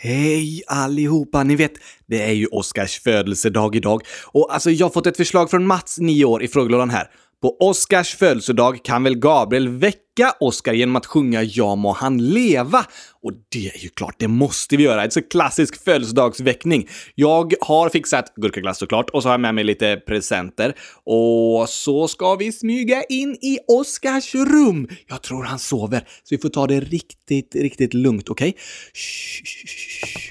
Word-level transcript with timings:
Hej 0.00 0.62
allihopa! 0.66 1.42
Ni 1.42 1.56
vet, 1.56 1.72
det 2.06 2.22
är 2.22 2.32
ju 2.32 2.46
Oscars 2.46 3.00
födelsedag 3.00 3.76
idag. 3.76 4.02
Och 4.26 4.54
alltså, 4.54 4.70
jag 4.70 4.86
har 4.86 4.90
fått 4.90 5.06
ett 5.06 5.16
förslag 5.16 5.50
från 5.50 5.66
Mats, 5.66 5.98
9 5.98 6.24
år, 6.24 6.42
i 6.42 6.48
frågelådan 6.48 6.90
här. 6.90 7.10
På 7.42 7.56
Oscars 7.60 8.16
födelsedag 8.16 8.84
kan 8.84 9.04
väl 9.04 9.18
Gabriel 9.18 9.68
väcka 9.68 10.34
Oscar 10.40 10.72
genom 10.72 10.96
att 10.96 11.06
sjunga 11.06 11.42
Ja 11.42 11.74
må 11.74 11.92
han 11.92 12.32
leva? 12.32 12.86
Och 13.22 13.32
det 13.48 13.68
är 13.68 13.78
ju 13.78 13.88
klart, 13.88 14.14
det 14.18 14.28
måste 14.28 14.76
vi 14.76 14.82
göra. 14.82 15.04
En 15.04 15.10
så 15.10 15.22
klassisk 15.22 15.84
födelsedagsväckning. 15.84 16.88
Jag 17.14 17.54
har 17.60 17.88
fixat 17.88 18.34
gurkaglass 18.36 18.78
såklart 18.78 19.10
och 19.10 19.22
så 19.22 19.28
har 19.28 19.32
jag 19.32 19.40
med 19.40 19.54
mig 19.54 19.64
lite 19.64 19.96
presenter. 19.96 20.74
Och 21.04 21.68
så 21.68 22.08
ska 22.08 22.34
vi 22.34 22.52
smyga 22.52 23.02
in 23.02 23.34
i 23.34 23.58
Oscars 23.68 24.34
rum. 24.34 24.88
Jag 25.06 25.22
tror 25.22 25.44
han 25.44 25.58
sover, 25.58 26.00
så 26.00 26.34
vi 26.34 26.38
får 26.38 26.48
ta 26.48 26.66
det 26.66 26.80
riktigt, 26.80 27.54
riktigt 27.54 27.94
lugnt, 27.94 28.28
okej? 28.28 28.48
Okay? 28.48 28.60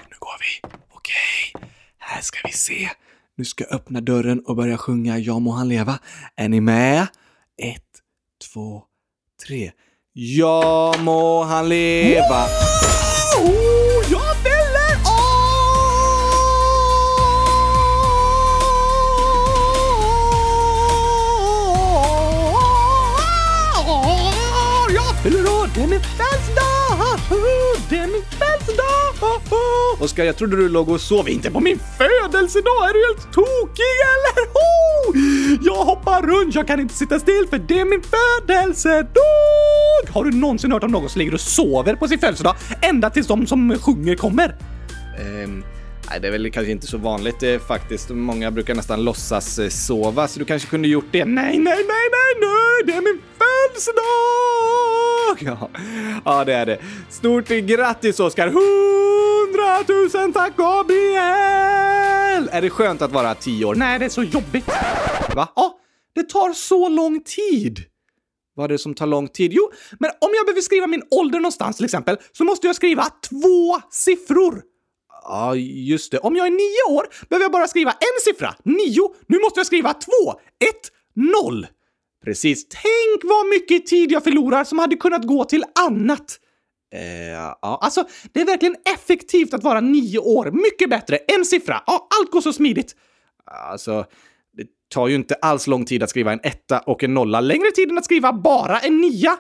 Nu 0.10 0.16
går 0.20 0.38
vi. 0.40 0.78
Okej, 0.92 1.54
okay. 1.54 1.70
här 1.98 2.22
ska 2.22 2.40
vi 2.44 2.54
se. 2.54 2.90
Nu 3.38 3.46
ska 3.46 3.64
jag 3.64 3.74
öppna 3.74 4.02
dörren 4.02 4.40
och 4.40 4.56
börja 4.56 4.78
sjunga 4.78 5.18
Ja 5.18 5.40
må 5.40 5.52
han 5.52 5.70
leva. 5.70 6.00
Är 6.36 6.50
ni 6.50 6.62
med? 6.62 7.08
Ett, 7.58 7.84
två, 8.54 8.84
tre. 9.48 9.72
Ja 10.14 10.96
må 11.00 11.44
han 11.44 11.70
leva. 11.70 12.48
Wow! 13.38 13.54
jag 14.12 14.36
fäller 14.36 14.96
av! 15.06 15.48
Jag 24.96 25.24
fyller 25.24 25.40
år, 25.40 25.70
det 25.76 25.84
är 25.84 25.88
min 25.88 26.02
Oskar, 30.08 30.24
jag 30.24 30.36
trodde 30.36 30.58
du 30.58 30.70
låg 30.70 30.90
och 30.90 31.02
sov. 31.02 31.30
Inte 31.30 31.52
på 31.52 31.60
min 31.60 31.80
födelsedag! 31.98 32.90
Är 32.90 32.94
du 32.94 33.00
helt 33.08 33.34
tokig 33.34 33.96
eller? 34.14 34.48
Oh! 34.54 35.16
Jag 35.62 35.86
hoppar 35.86 36.22
runt, 36.22 36.56
jag 36.56 36.68
kan 36.68 36.80
inte 36.80 36.94
sitta 36.94 37.20
still 37.20 37.48
för 37.50 37.58
det 37.58 37.80
är 37.80 37.86
min 37.86 38.02
födelsedag! 38.02 40.14
Har 40.14 40.24
du 40.24 40.32
någonsin 40.32 40.72
hört 40.72 40.84
om 40.84 40.92
någon 40.92 41.10
som 41.10 41.20
ligger 41.20 41.34
och 41.34 41.42
sover 41.42 41.96
på 41.96 42.08
sin 42.08 42.20
födelsedag 42.20 42.56
ända 42.82 43.10
tills 43.10 43.28
de 43.28 43.48
som 43.48 43.80
sjunger 43.80 44.16
kommer? 44.16 44.56
Um, 45.44 45.64
nej, 46.10 46.20
det 46.22 46.28
är 46.28 46.32
väl 46.32 46.52
kanske 46.52 46.72
inte 46.72 46.88
så 46.88 46.98
vanligt 46.98 47.44
eh, 47.44 47.60
faktiskt. 47.60 48.10
Många 48.10 48.52
brukar 48.52 48.76
nästan 48.76 49.04
låtsas 49.04 49.60
eh, 49.60 49.70
sova, 49.70 50.28
så 50.28 50.40
du 50.40 50.46
kanske 50.46 50.70
kunde 50.70 50.88
gjort 50.88 51.08
det. 51.12 51.26
Nej, 51.26 51.60
nej, 51.60 51.60
nej, 51.60 51.86
nej, 52.12 52.34
nej! 52.40 52.84
Det 52.86 52.92
är 52.92 53.02
min 53.02 53.22
födelsedag! 53.38 54.08
Ja, 55.40 55.70
ja 56.26 56.46
det 56.46 56.54
är 56.54 56.66
det. 56.66 56.78
Stort 57.10 57.48
grattis 57.48 58.20
Oskar! 58.20 58.48
Hundratusen 59.48 60.34
tack 60.34 60.58
Gabriel! 60.58 62.50
Är 62.52 62.62
det 62.62 62.70
skönt 62.70 63.02
att 63.02 63.12
vara 63.12 63.36
tio 63.36 63.66
år? 63.66 63.76
Nej, 63.76 64.00
det 64.00 64.06
är 64.06 64.10
så 64.10 64.24
jobbigt. 64.24 64.68
Va? 65.36 65.52
Ja, 65.56 65.80
det 66.16 66.24
tar 66.24 66.54
så 66.54 66.90
lång 66.90 67.24
tid. 67.24 67.80
Vad 68.56 68.64
är 68.64 68.68
det 68.68 68.78
som 68.78 68.94
tar 68.94 69.08
lång 69.08 69.28
tid? 69.28 69.54
Jo, 69.54 69.72
men 70.00 70.12
om 70.22 70.30
jag 70.36 70.46
behöver 70.46 70.62
skriva 70.62 70.88
min 70.88 71.04
ålder 71.12 71.40
någonstans 71.40 71.76
till 71.76 71.86
exempel 71.86 72.18
så 72.32 72.44
måste 72.44 72.68
jag 72.68 72.76
skriva 72.76 73.06
två 73.30 73.82
siffror. 73.92 74.62
Ja, 75.24 75.56
just 75.56 76.12
det. 76.12 76.20
Om 76.20 76.36
jag 76.36 76.48
är 76.48 76.52
nio 76.52 76.98
år 76.98 77.08
behöver 77.30 77.44
jag 77.44 77.52
bara 77.52 77.68
skriva 77.68 77.92
en 77.92 78.22
siffra. 78.34 78.56
Nio. 78.64 79.14
Nu 79.28 79.40
måste 79.40 79.60
jag 79.60 79.68
skriva 79.68 79.94
två. 79.94 80.32
Ett, 80.70 80.92
noll. 81.16 81.68
Precis. 82.26 82.68
Tänk 82.70 83.24
vad 83.24 83.48
mycket 83.48 83.86
tid 83.86 84.12
jag 84.12 84.24
förlorar 84.24 84.64
som 84.64 84.80
hade 84.80 84.96
kunnat 84.96 85.24
gå 85.24 85.44
till 85.44 85.64
annat. 85.80 86.40
Eh, 86.94 87.02
ja, 87.62 87.80
alltså, 87.82 88.08
det 88.34 88.42
är 88.42 88.46
verkligen 88.46 88.76
effektivt 88.94 89.54
att 89.54 89.64
vara 89.64 89.80
nio 89.80 90.20
år. 90.20 90.52
Mycket 90.52 90.90
bättre. 90.90 91.18
En 91.18 91.46
siffra. 91.46 91.84
Ja, 91.86 92.08
allt 92.20 92.32
går 92.32 92.42
så 92.42 92.54
smidigt. 92.54 92.96
Alltså, 93.46 94.06
det 94.58 94.68
tar 94.90 95.08
ju 95.08 95.16
inte 95.16 95.36
alls 95.36 95.68
lång 95.68 95.86
tid 95.86 96.04
att 96.04 96.10
skriva 96.10 96.32
en 96.32 96.40
etta 96.44 96.80
och 96.80 97.04
en 97.04 97.14
nolla. 97.14 97.42
Längre 97.42 97.72
tid 97.72 97.92
än 97.92 97.98
att 97.98 98.06
skriva 98.06 98.34
bara 98.34 98.80
en 98.80 98.98
nia. 98.98 99.38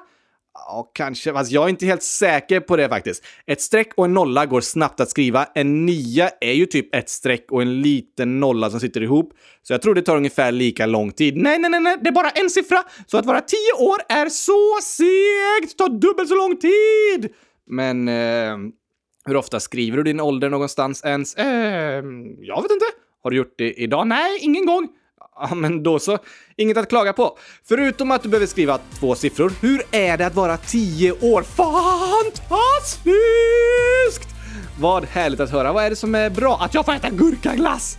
Ja, 0.65 0.91
kanske. 0.93 1.33
Fast 1.33 1.51
jag 1.51 1.63
är 1.65 1.69
inte 1.69 1.85
helt 1.85 2.03
säker 2.03 2.59
på 2.59 2.75
det 2.75 2.89
faktiskt. 2.89 3.23
Ett 3.45 3.61
streck 3.61 3.91
och 3.95 4.05
en 4.05 4.13
nolla 4.13 4.45
går 4.45 4.61
snabbt 4.61 4.99
att 4.99 5.09
skriva. 5.09 5.45
En 5.55 5.85
nia 5.85 6.29
är 6.41 6.53
ju 6.53 6.65
typ 6.65 6.95
ett 6.95 7.09
streck 7.09 7.45
och 7.51 7.61
en 7.61 7.81
liten 7.81 8.39
nolla 8.39 8.69
som 8.69 8.79
sitter 8.79 9.03
ihop. 9.03 9.33
Så 9.61 9.73
jag 9.73 9.81
tror 9.81 9.95
det 9.95 10.01
tar 10.01 10.17
ungefär 10.17 10.51
lika 10.51 10.85
lång 10.85 11.11
tid. 11.11 11.37
Nej, 11.37 11.59
nej, 11.59 11.69
nej, 11.71 11.79
nej. 11.79 11.97
det 12.01 12.09
är 12.09 12.13
bara 12.13 12.29
en 12.29 12.49
siffra. 12.49 12.83
Så 13.05 13.17
att 13.17 13.25
vara 13.25 13.41
tio 13.41 13.73
år 13.73 13.97
är 14.09 14.29
så 14.29 14.77
segt! 14.81 15.77
tar 15.77 15.89
dubbelt 15.89 16.29
så 16.29 16.35
lång 16.35 16.57
tid! 16.57 17.33
Men 17.67 18.07
eh, 18.07 18.57
hur 19.25 19.35
ofta 19.35 19.59
skriver 19.59 19.97
du 19.97 20.03
din 20.03 20.19
ålder 20.19 20.49
någonstans 20.49 21.03
ens? 21.05 21.35
Eh, 21.35 22.03
jag 22.39 22.61
vet 22.61 22.71
inte. 22.71 22.85
Har 23.23 23.31
du 23.31 23.37
gjort 23.37 23.53
det 23.57 23.73
idag? 23.73 24.07
Nej, 24.07 24.37
ingen 24.41 24.65
gång. 24.65 24.87
Ja, 25.39 25.55
men 25.55 25.83
då 25.83 25.99
så. 25.99 26.17
Inget 26.55 26.77
att 26.77 26.89
klaga 26.89 27.13
på. 27.13 27.37
Förutom 27.63 28.11
att 28.11 28.23
du 28.23 28.29
behöver 28.29 28.47
skriva 28.47 28.79
två 28.99 29.15
siffror, 29.15 29.53
hur 29.61 29.83
är 29.91 30.17
det 30.17 30.25
att 30.25 30.35
vara 30.35 30.57
tio 30.57 31.11
år? 31.11 31.43
Fantastiskt! 31.43 32.37
Vad 34.79 35.05
härligt 35.05 35.39
att 35.39 35.51
höra. 35.51 35.73
Vad 35.73 35.83
är 35.83 35.89
det 35.89 35.95
som 35.95 36.15
är 36.15 36.29
bra? 36.29 36.57
Att 36.61 36.73
jag 36.73 36.85
får 36.85 36.93
äta 36.93 37.09
gurkaglass! 37.09 37.97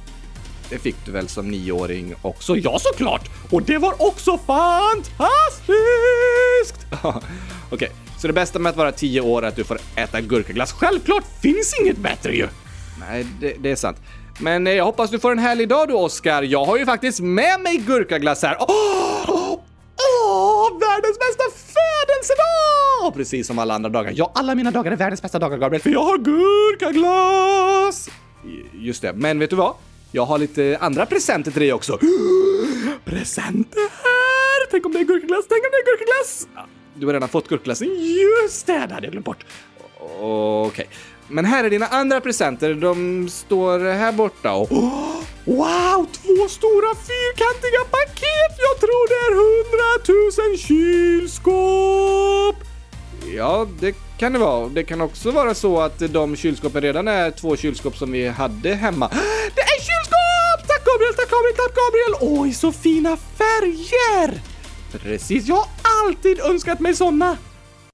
Det 0.70 0.78
fick 0.78 0.96
du 1.04 1.12
väl 1.12 1.28
som 1.28 1.50
nioåring 1.50 2.14
också? 2.22 2.56
Ja, 2.56 2.78
såklart! 2.78 3.30
Och 3.50 3.62
det 3.62 3.78
var 3.78 4.02
också 4.02 4.38
fantastiskt! 4.38 5.16
Okej, 7.02 7.22
okay. 7.70 7.88
så 8.18 8.26
det 8.26 8.32
bästa 8.32 8.58
med 8.58 8.70
att 8.70 8.76
vara 8.76 8.92
tio 8.92 9.20
år 9.20 9.44
är 9.44 9.48
att 9.48 9.56
du 9.56 9.64
får 9.64 9.78
äta 9.96 10.20
gurkaglass. 10.20 10.72
Självklart 10.72 11.24
finns 11.42 11.74
inget 11.80 11.98
bättre 11.98 12.32
ju! 12.32 12.48
Nej, 13.00 13.26
det, 13.40 13.54
det 13.58 13.70
är 13.70 13.76
sant. 13.76 13.96
Men 14.40 14.66
eh, 14.66 14.72
jag 14.72 14.84
hoppas 14.84 15.10
du 15.10 15.18
får 15.18 15.32
en 15.32 15.38
härlig 15.38 15.68
dag 15.68 15.88
du 15.88 15.94
Oskar. 15.94 16.42
Jag 16.42 16.64
har 16.64 16.78
ju 16.78 16.84
faktiskt 16.84 17.20
med 17.20 17.60
mig 17.60 17.76
gurkaglass 17.76 18.42
här. 18.42 18.56
Åh, 18.60 19.30
oh, 19.30 19.60
oh, 19.96 20.78
världens 20.80 21.18
bästa 21.18 21.44
födelsedag! 21.50 23.14
Precis 23.14 23.46
som 23.46 23.58
alla 23.58 23.74
andra 23.74 23.90
dagar. 23.90 24.12
Ja, 24.16 24.32
alla 24.34 24.54
mina 24.54 24.70
dagar 24.70 24.92
är 24.92 24.96
världens 24.96 25.22
bästa 25.22 25.38
dagar, 25.38 25.58
Gabriel, 25.58 25.82
för 25.82 25.90
jag 25.90 26.02
har 26.02 26.18
gurkaglass! 26.18 28.10
Just 28.72 29.02
det, 29.02 29.12
men 29.12 29.38
vet 29.38 29.50
du 29.50 29.56
vad? 29.56 29.74
Jag 30.12 30.24
har 30.24 30.38
lite 30.38 30.78
andra 30.80 31.06
presenter 31.06 31.50
till 31.50 31.60
dig 31.60 31.72
också. 31.72 31.98
Presenter! 33.04 33.88
Tänk 34.70 34.86
om 34.86 34.92
det 34.92 34.98
är 34.98 35.04
gurkaglass, 35.04 35.44
tänk 35.48 35.64
om 35.64 35.70
det 35.70 35.76
är 35.76 35.96
gurkaglass! 35.96 36.48
Du 36.94 37.06
har 37.06 37.12
redan 37.12 37.28
fått 37.28 37.48
gurkaglassen. 37.48 37.88
Just 38.44 38.66
det, 38.66 38.86
det 38.88 38.94
hade 38.94 39.06
jag 39.06 39.12
glömt 39.12 39.26
bort. 39.26 39.44
Okej. 40.20 40.66
Okay. 40.66 40.86
Men 41.30 41.44
här 41.44 41.64
är 41.64 41.70
dina 41.70 41.86
andra 41.86 42.20
presenter. 42.20 42.74
De 42.74 43.28
står 43.28 43.92
här 43.92 44.12
borta 44.12 44.52
och... 44.52 44.72
Oh, 44.72 45.22
wow! 45.44 46.06
Två 46.12 46.48
stora 46.48 46.94
fyrkantiga 46.94 47.84
paket! 47.90 48.58
Jag 48.58 48.80
tror 48.80 49.08
det 49.08 49.14
är 49.26 49.34
hundratusen 49.42 50.58
kylskåp! 50.66 52.56
Ja, 53.36 53.66
det 53.80 53.94
kan 54.18 54.32
det 54.32 54.38
vara. 54.38 54.68
Det 54.68 54.84
kan 54.84 55.00
också 55.00 55.30
vara 55.30 55.54
så 55.54 55.80
att 55.80 55.98
de 55.98 56.36
kylskåpen 56.36 56.82
redan 56.82 57.08
är 57.08 57.30
två 57.30 57.56
kylskåp 57.56 57.96
som 57.96 58.12
vi 58.12 58.28
hade 58.28 58.74
hemma. 58.74 59.08
Det 59.54 59.60
är 59.60 59.80
kylskåp! 59.80 60.68
Tack 60.68 60.84
Gabriel, 60.84 61.14
tack 61.14 61.30
Gabriel, 61.30 61.56
tack 61.56 61.74
Gabriel! 61.74 62.14
Oj, 62.40 62.52
så 62.52 62.72
fina 62.72 63.16
färger! 63.16 64.40
Precis, 64.92 65.46
jag 65.46 65.56
har 65.56 65.68
alltid 66.06 66.40
önskat 66.40 66.80
mig 66.80 66.94
såna. 66.94 67.36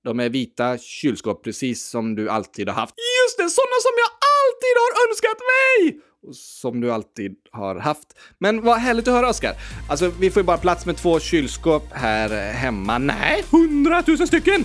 De 0.04 0.20
är 0.20 0.28
vita 0.28 0.78
kylskåp, 0.78 1.44
precis 1.44 1.86
som 1.86 2.14
du 2.14 2.30
alltid 2.30 2.68
har 2.68 2.74
haft. 2.74 2.94
Just 3.24 3.38
det, 3.38 3.42
såna 3.42 3.78
som 3.82 3.92
jag 3.96 4.10
alltid 4.36 4.74
har 4.82 5.08
önskat 5.08 5.38
mig! 5.52 6.00
Som 6.34 6.80
du 6.80 6.92
alltid 6.92 7.36
har 7.50 7.76
haft. 7.76 8.18
Men 8.38 8.62
vad 8.62 8.78
härligt 8.78 9.08
att 9.08 9.14
höra, 9.14 9.28
Oskar. 9.28 9.54
Alltså, 9.90 10.12
vi 10.20 10.30
får 10.30 10.40
ju 10.40 10.46
bara 10.46 10.58
plats 10.58 10.86
med 10.86 10.96
två 10.96 11.20
kylskåp 11.20 11.82
här 11.92 12.52
hemma. 12.52 12.98
Nej, 12.98 13.44
hundratusen 13.50 14.26
stycken! 14.26 14.64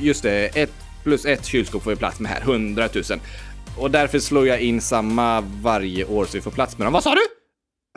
Just 0.00 0.22
det, 0.22 0.56
ett 0.56 0.72
plus 1.02 1.24
ett 1.24 1.44
kylskåp 1.46 1.82
får 1.82 1.90
vi 1.90 1.96
plats 1.96 2.20
med 2.20 2.30
här. 2.30 2.40
Hundratusen. 2.40 3.20
Och 3.78 3.90
därför 3.90 4.18
slår 4.18 4.46
jag 4.46 4.60
in 4.60 4.80
samma 4.80 5.40
varje 5.40 6.04
år 6.04 6.24
så 6.24 6.32
vi 6.32 6.40
får 6.40 6.50
plats 6.50 6.78
med 6.78 6.86
dem. 6.86 6.92
Vad 6.92 7.02
sa 7.02 7.14
du? 7.14 7.20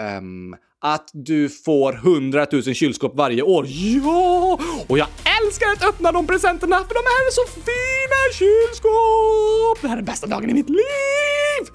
Um, 0.04 0.56
att 0.82 1.10
du 1.14 1.50
får 1.50 1.94
100 1.94 2.46
000 2.52 2.64
kylskåp 2.64 3.16
varje 3.16 3.42
år. 3.42 3.66
Ja! 3.68 4.60
Och 4.88 4.98
jag 4.98 5.08
älskar 5.42 5.68
att 5.68 5.86
öppna 5.86 6.12
de 6.12 6.28
presenterna 6.28 6.78
för 6.78 6.94
de 6.94 7.00
här 7.00 7.28
är 7.28 7.32
så 7.32 7.46
fina 7.52 8.34
kylskåp! 8.34 9.82
Det 9.82 9.88
här 9.88 9.98
är 9.98 10.02
bästa 10.02 10.28
dagen 10.28 10.50
i 10.50 10.54
mitt 10.54 10.70
liv! 10.70 11.70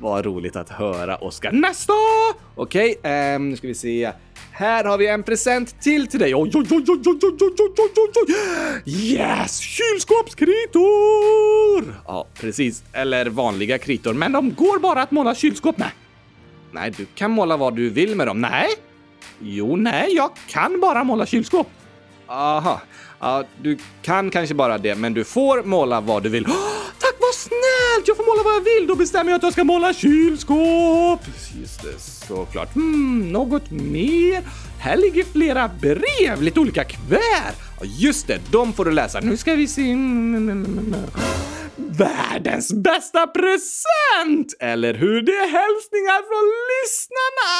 Vad 0.00 0.24
roligt 0.24 0.56
att 0.56 0.68
höra, 0.68 1.16
Oskar. 1.16 1.52
Nästa! 1.52 1.92
Okej, 2.54 2.96
okay, 2.98 3.34
um, 3.36 3.50
nu 3.50 3.56
ska 3.56 3.66
vi 3.66 3.74
se. 3.74 4.12
Här 4.52 4.84
har 4.84 4.98
vi 4.98 5.08
en 5.08 5.22
present 5.22 5.82
till 5.82 6.06
till 6.06 6.20
dig. 6.20 6.34
Oj, 6.34 6.50
oj, 6.54 6.66
oj, 6.70 6.84
oj, 6.86 6.88
oj, 6.88 7.00
oj, 7.06 7.18
oj, 7.22 7.34
oj, 7.78 7.90
oj, 7.96 8.10
oj. 8.26 8.34
Yes! 8.86 9.58
Kylskåpskritor! 9.58 11.94
Ja, 12.06 12.26
precis. 12.34 12.82
Eller 12.92 13.26
vanliga 13.26 13.78
kritor, 13.78 14.14
men 14.14 14.32
de 14.32 14.54
går 14.54 14.78
bara 14.78 15.02
att 15.02 15.10
måla 15.10 15.34
kylskåp 15.34 15.78
med. 15.78 15.90
Nej, 16.74 16.90
du 16.90 17.06
kan 17.14 17.30
måla 17.30 17.56
vad 17.56 17.76
du 17.76 17.90
vill 17.90 18.16
med 18.16 18.26
dem. 18.26 18.40
Nej. 18.40 18.68
Jo, 19.40 19.76
nej, 19.76 20.14
jag 20.14 20.30
kan 20.48 20.80
bara 20.80 21.04
måla 21.04 21.26
kylskåp. 21.26 21.70
Aha. 22.26 22.80
Ja, 23.20 23.44
du 23.62 23.78
kan 24.02 24.30
kanske 24.30 24.54
bara 24.54 24.78
det, 24.78 24.94
men 24.94 25.14
du 25.14 25.24
får 25.24 25.62
måla 25.62 26.00
vad 26.00 26.22
du 26.22 26.28
vill. 26.28 26.46
Oh, 26.46 26.50
tack, 26.98 27.14
vad 27.20 27.34
snällt! 27.34 28.08
Jag 28.08 28.16
får 28.16 28.24
måla 28.24 28.42
vad 28.44 28.54
jag 28.54 28.60
vill! 28.60 28.86
Då 28.86 28.94
bestämmer 28.94 29.30
jag 29.30 29.36
att 29.36 29.42
jag 29.42 29.52
ska 29.52 29.64
måla 29.64 29.92
kylskåp! 29.92 31.20
Just 31.60 31.82
det, 31.82 31.98
såklart. 31.98 32.76
Mm, 32.76 33.32
något 33.32 33.70
mer? 33.70 34.42
Här 34.78 34.96
ligger 34.96 35.24
flera 35.24 35.70
brev, 35.80 36.42
lite 36.42 36.60
olika 36.60 36.84
kuvert. 36.84 37.54
Ja, 37.80 37.86
just 37.86 38.26
det, 38.26 38.40
de 38.50 38.72
får 38.72 38.84
du 38.84 38.92
läsa. 38.92 39.20
Nu 39.20 39.36
ska 39.36 39.54
vi 39.54 39.68
se... 39.68 39.90
Mm, 39.90 40.34
mm, 40.34 40.64
mm, 40.64 40.94
Världens 41.76 42.72
bästa 42.72 43.26
present! 43.26 44.54
Eller 44.60 44.94
hur? 44.94 45.22
Det 45.22 45.32
är 45.32 45.48
hälsningar 45.48 46.18
från 46.28 46.46
lyssnarna! 46.70 47.50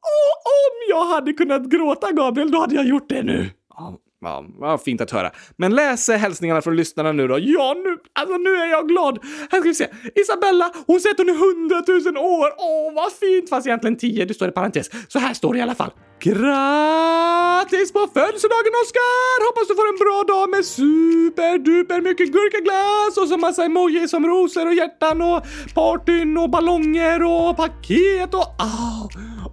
Och 0.00 0.36
om 0.46 0.74
jag 0.88 1.04
hade 1.04 1.32
kunnat 1.32 1.62
gråta, 1.62 2.12
Gabriel, 2.12 2.50
då 2.50 2.58
hade 2.58 2.74
jag 2.74 2.86
gjort 2.86 3.08
det 3.08 3.22
nu. 3.22 3.50
Ja, 3.76 3.98
ja, 4.20 4.44
ja, 4.60 4.78
fint 4.78 5.00
att 5.00 5.10
höra. 5.10 5.30
Men 5.56 5.74
läs 5.74 6.08
eh, 6.08 6.18
hälsningarna 6.18 6.62
från 6.62 6.76
lyssnarna 6.76 7.12
nu 7.12 7.28
då. 7.28 7.38
Ja, 7.38 7.74
nu, 7.84 7.98
alltså 8.12 8.36
nu 8.36 8.50
är 8.50 8.66
jag 8.66 8.88
glad. 8.88 9.18
Här 9.50 9.60
ska 9.60 9.68
vi 9.68 9.74
se. 9.74 9.86
Isabella, 10.14 10.72
hon 10.86 11.00
säger 11.00 11.14
att 11.14 11.18
hon 11.18 11.28
är 11.28 11.34
hundratusen 11.34 12.16
år. 12.16 12.48
Åh, 12.58 12.94
vad 12.94 13.12
fint! 13.12 13.48
Fast 13.48 13.66
egentligen 13.66 13.96
tio, 13.96 14.24
det 14.24 14.34
står 14.34 14.48
i 14.48 14.52
parentes. 14.52 14.90
Så 15.08 15.18
här 15.18 15.34
står 15.34 15.52
det 15.52 15.58
i 15.58 15.62
alla 15.62 15.74
fall. 15.74 15.90
Grattis 16.20 17.92
på 17.92 18.08
födelsedagen 18.14 18.74
Oskar! 18.82 19.46
Hoppas 19.46 19.68
du 19.68 19.74
får 19.74 19.88
en 19.88 19.98
bra 19.98 20.24
dag 20.34 20.50
med 20.50 20.64
superduper 20.64 22.00
mycket 22.00 22.32
gurkaglass 22.32 23.16
och 23.18 23.28
så 23.28 23.36
massa 23.36 23.64
emojis 23.64 24.10
som 24.10 24.26
rosor 24.26 24.66
och 24.66 24.74
hjärtan 24.74 25.22
och 25.22 25.42
partyn 25.74 26.38
och 26.38 26.50
ballonger 26.50 27.24
och 27.24 27.56
paket 27.56 28.34
och 28.34 28.54
ah! 28.58 29.08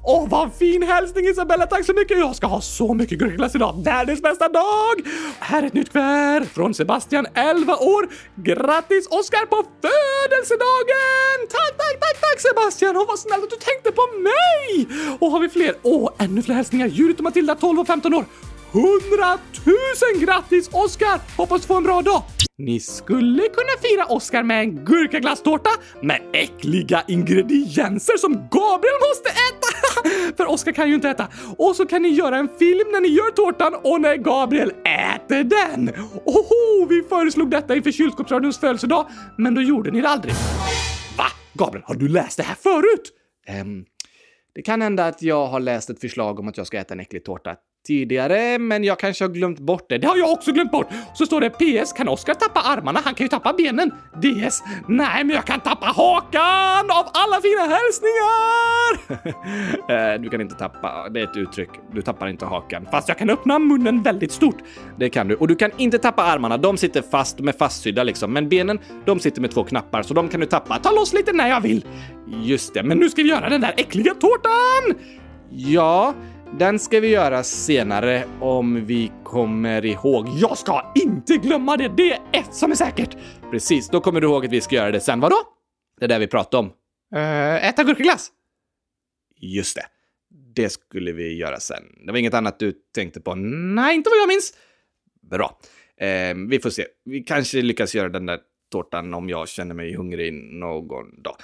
Åh, 0.06 0.30
vad 0.30 0.54
fin 0.54 0.84
hälsning 0.84 1.26
Isabella! 1.26 1.66
Tack 1.66 1.86
så 1.86 1.94
mycket! 1.94 2.20
Jag 2.20 2.36
ska 2.36 2.48
ha 2.48 2.62
så 2.62 2.94
mycket 2.94 3.20
gurkaglass 3.20 3.56
idag! 3.56 3.84
Världens 3.84 4.22
bästa 4.22 4.50
dag! 4.50 4.96
Här 5.40 5.64
är 5.64 5.68
ett 5.68 5.74
nytt 5.74 5.94
kuvert 5.94 6.46
från 6.46 6.74
Sebastian, 6.74 7.26
11 7.34 7.76
år. 7.76 8.10
Grattis 8.36 9.08
Oskar 9.08 9.46
på 9.46 9.56
födelsedagen! 9.56 11.38
Tack, 11.50 11.78
tack, 11.78 12.00
tack, 12.00 12.22
tack 12.22 12.40
Sebastian! 12.40 12.98
Och 12.98 13.08
vad 13.08 13.20
snällt 13.20 13.44
att 13.44 13.50
du 13.50 13.56
tänkte 13.56 13.92
på 13.92 14.02
mig! 14.20 14.88
Och 15.20 15.32
har 15.32 15.40
vi 15.40 15.50
fler? 15.50 15.76
Åh, 15.84 16.10
ännu 16.20 16.42
fler 16.42 16.53
hälsningar. 16.54 16.88
Judith 16.88 17.20
och 17.20 17.24
Matilda, 17.24 17.56
12 17.56 17.80
och 17.80 17.88
15 17.88 18.14
år. 18.14 18.26
100 18.72 19.38
000 19.66 20.26
grattis 20.26 20.70
Oskar! 20.72 21.38
Hoppas 21.38 21.62
du 21.62 21.68
får 21.68 21.78
en 21.78 21.84
bra 21.84 22.02
dag! 22.02 22.24
Ni 22.58 22.80
skulle 22.80 23.42
kunna 23.42 23.72
fira 23.82 24.06
Oscar 24.06 24.44
med 24.44 24.60
en 24.60 24.86
gurkaglasstårta 24.86 25.70
med 26.02 26.22
äckliga 26.34 27.04
ingredienser 27.08 28.18
som 28.18 28.34
Gabriel 28.34 28.96
måste 29.10 29.30
äta! 29.30 29.68
För 30.38 30.46
Oscar 30.52 30.72
kan 30.72 30.90
ju 30.90 30.96
inte 30.96 31.10
äta. 31.10 31.28
Och 31.58 31.76
så 31.76 31.86
kan 31.86 32.02
ni 32.02 32.10
göra 32.10 32.38
en 32.38 32.50
film 32.60 32.92
när 32.92 33.02
ni 33.02 33.08
gör 33.08 33.32
tårtan 33.32 33.74
och 33.84 34.02
när 34.02 34.16
Gabriel 34.16 34.70
äter 34.70 35.44
den. 35.44 35.90
Oho, 36.26 36.86
vi 36.90 37.04
föreslog 37.10 37.50
detta 37.52 37.76
inför 37.76 37.92
kylskåpsradions 37.92 38.60
födelsedag, 38.60 39.08
men 39.38 39.56
då 39.56 39.62
gjorde 39.62 39.92
ni 39.92 40.02
det 40.02 40.10
aldrig. 40.10 40.34
Va? 41.18 41.26
Gabriel, 41.54 41.84
har 41.88 41.96
du 41.96 42.08
läst 42.08 42.38
det 42.38 42.44
här 42.44 42.56
förut? 42.56 43.12
Um, 43.62 43.86
det 44.56 44.62
kan 44.62 44.82
hända 44.82 45.06
att 45.06 45.22
jag 45.22 45.48
har 45.48 45.60
läst 45.60 45.90
ett 45.90 46.02
förslag 46.02 46.40
om 46.40 46.48
att 46.48 46.58
jag 46.58 46.68
ska 46.68 46.78
äta 46.78 46.94
en 46.94 47.00
äcklig 47.00 47.26
tårta 47.26 47.56
tidigare, 47.84 48.60
men 48.60 48.84
jag 48.84 49.00
kanske 49.00 49.24
har 49.24 49.30
glömt 49.30 49.60
bort 49.60 49.86
det. 49.90 49.98
Det 49.98 50.08
har 50.08 50.18
jag 50.18 50.32
också 50.32 50.52
glömt 50.52 50.72
bort! 50.72 50.88
Så 51.14 51.26
står 51.26 51.42
det 51.42 51.50
PS. 51.50 51.94
Kan 51.94 52.08
Oskar 52.08 52.34
tappa 52.34 52.60
armarna? 52.60 53.00
Han 53.04 53.14
kan 53.14 53.26
ju 53.26 53.30
tappa 53.30 53.54
benen. 53.54 53.92
DS. 54.22 54.64
Nej, 54.88 55.24
men 55.24 55.36
jag 55.36 55.46
kan 55.46 55.60
tappa 55.60 55.86
hakan 55.86 56.92
av 56.92 57.06
alla 57.14 57.42
fina 57.42 57.62
hälsningar! 57.62 58.74
Eh, 59.90 60.22
du 60.22 60.30
kan 60.30 60.42
inte 60.42 60.56
tappa, 60.56 61.10
det 61.10 61.20
är 61.20 61.24
ett 61.24 61.38
uttryck. 61.38 61.70
Du 61.94 62.02
tappar 62.02 62.28
inte 62.28 62.46
hakan. 62.46 62.88
Fast 62.92 63.08
jag 63.08 63.18
kan 63.18 63.30
öppna 63.30 63.60
munnen 63.60 64.04
väldigt 64.04 64.32
stort. 64.32 64.58
Det 65.00 65.10
kan 65.10 65.28
du. 65.28 65.36
Och 65.36 65.48
du 65.48 65.56
kan 65.56 65.72
inte 65.78 65.98
tappa 65.98 66.24
armarna. 66.24 66.58
De 66.58 66.78
sitter 66.78 67.02
fast, 67.02 67.38
de 67.38 67.48
är 67.48 67.52
fastsydda 67.52 68.04
liksom. 68.04 68.34
Men 68.34 68.50
benen, 68.50 68.80
de 69.06 69.20
sitter 69.20 69.42
med 69.42 69.52
två 69.52 69.64
knappar, 69.64 70.04
så 70.04 70.14
de 70.14 70.30
kan 70.30 70.40
du 70.40 70.46
tappa. 70.46 70.80
Ta 70.80 70.92
loss 70.92 71.14
lite 71.14 71.34
när 71.34 71.50
jag 71.50 71.62
vill. 71.62 71.86
Just 72.44 72.74
det, 72.74 72.84
men 72.84 72.98
nu 72.98 73.10
ska 73.10 73.24
vi 73.24 73.30
göra 73.30 73.50
den 73.50 73.62
där 73.62 73.74
äckliga 73.78 74.14
tårtan! 74.14 75.00
Ja, 75.50 76.14
den 76.60 76.80
ska 76.80 77.00
vi 77.00 77.08
göra 77.08 77.44
senare 77.44 78.24
om 78.40 78.86
vi 78.86 79.12
kommer 79.24 79.86
ihåg. 79.86 80.28
Jag 80.30 80.58
ska 80.58 80.92
inte 80.96 81.38
glömma 81.38 81.78
det! 81.78 81.88
Det 81.98 82.12
är 82.12 82.20
ett 82.32 82.56
som 82.56 82.72
är 82.72 82.76
säkert! 82.76 83.18
Precis, 83.52 83.90
då 83.90 84.02
kommer 84.02 84.22
du 84.22 84.28
ihåg 84.28 84.46
att 84.46 84.52
vi 84.52 84.62
ska 84.62 84.76
göra 84.76 84.92
det 84.92 85.00
sen. 85.00 85.20
Vadå? 85.20 85.36
Det 86.00 86.06
är 86.06 86.10
det 86.10 86.20
vi 86.20 86.28
pratade 86.28 86.58
om. 86.58 86.74
Uh, 87.16 87.66
äta 87.66 87.84
gurkaglass? 87.84 88.32
Just 89.36 89.76
det. 89.76 89.86
Det 90.56 90.70
skulle 90.70 91.12
vi 91.12 91.38
göra 91.38 91.60
sen. 91.60 91.84
Det 92.06 92.12
var 92.12 92.20
inget 92.20 92.34
annat 92.34 92.60
du 92.60 92.74
tänkte 92.96 93.22
på? 93.22 93.36
Nej, 93.36 93.96
inte 93.96 94.10
vad 94.10 94.20
jag 94.20 94.28
minns. 94.28 94.54
Bra. 95.30 95.60
Eh, 95.98 96.36
vi 96.50 96.60
får 96.60 96.70
se. 96.70 96.86
Vi 97.06 97.24
kanske 97.24 97.62
lyckas 97.62 97.96
göra 97.96 98.10
den 98.10 98.26
där 98.26 98.40
tårtan 98.72 99.14
om 99.14 99.30
jag 99.30 99.50
känner 99.50 99.76
mig 99.76 99.96
hungrig 99.96 100.34
någon 100.34 101.22
dag. 101.22 101.36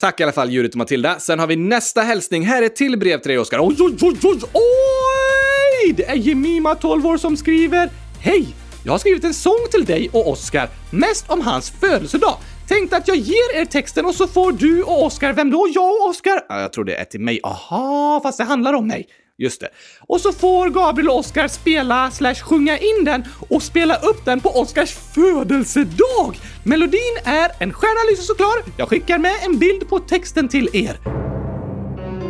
Tack 0.00 0.20
i 0.20 0.22
alla 0.22 0.32
fall 0.32 0.50
Judith 0.50 0.74
och 0.74 0.78
Matilda. 0.78 1.18
Sen 1.18 1.38
har 1.38 1.46
vi 1.46 1.56
nästa 1.56 2.00
hälsning. 2.00 2.42
Här 2.42 2.62
är 2.62 2.66
ett 2.66 2.76
till 2.76 2.98
brev 2.98 3.18
till 3.18 3.28
dig 3.28 3.38
Oskar. 3.38 3.58
Oj, 3.68 3.76
oj, 3.78 3.96
oj, 4.02 4.16
oj, 4.22 4.38
oj! 4.52 5.92
Det 5.96 6.04
är 6.04 6.14
Jemima, 6.14 6.74
12 6.74 7.06
år, 7.06 7.16
som 7.16 7.36
skriver. 7.36 7.90
Hej! 8.20 8.46
Jag 8.84 8.92
har 8.92 8.98
skrivit 8.98 9.24
en 9.24 9.34
sång 9.34 9.66
till 9.70 9.84
dig 9.84 10.08
och 10.12 10.30
Oskar, 10.30 10.68
mest 10.90 11.30
om 11.30 11.40
hans 11.40 11.70
födelsedag. 11.70 12.36
Tänkte 12.68 12.96
att 12.96 13.08
jag 13.08 13.16
ger 13.16 13.56
er 13.56 13.64
texten 13.64 14.06
och 14.06 14.14
så 14.14 14.26
får 14.26 14.52
du 14.52 14.82
och 14.82 15.04
Oskar, 15.04 15.32
vem 15.32 15.50
då? 15.50 15.68
Jag 15.74 15.90
och 15.90 16.08
Oskar? 16.08 16.40
Ja, 16.48 16.60
jag 16.60 16.72
tror 16.72 16.84
det 16.84 16.96
är 16.96 17.04
till 17.04 17.20
mig. 17.20 17.40
Aha, 17.42 18.20
fast 18.22 18.38
det 18.38 18.44
handlar 18.44 18.72
om 18.72 18.86
mig. 18.86 19.06
Just 19.38 19.60
det. 19.60 19.68
Och 20.00 20.20
så 20.20 20.32
får 20.32 20.70
Gabriel 20.70 21.08
och 21.08 21.18
Oscar 21.18 21.48
spela 21.48 22.10
slash 22.10 22.34
sjunga 22.34 22.78
in 22.78 23.04
den 23.04 23.24
och 23.48 23.62
spela 23.62 23.96
upp 23.96 24.24
den 24.24 24.40
på 24.40 24.48
Oscars 24.48 24.94
födelsedag. 25.14 26.36
Melodin 26.64 27.16
är 27.24 27.50
En 27.58 27.72
stjärna 27.72 28.10
lyser 28.10 28.22
så 28.22 28.34
klar. 28.34 28.64
Jag 28.76 28.88
skickar 28.88 29.18
med 29.18 29.34
en 29.44 29.58
bild 29.58 29.88
på 29.88 29.98
texten 29.98 30.48
till 30.48 30.68
er. 30.72 30.96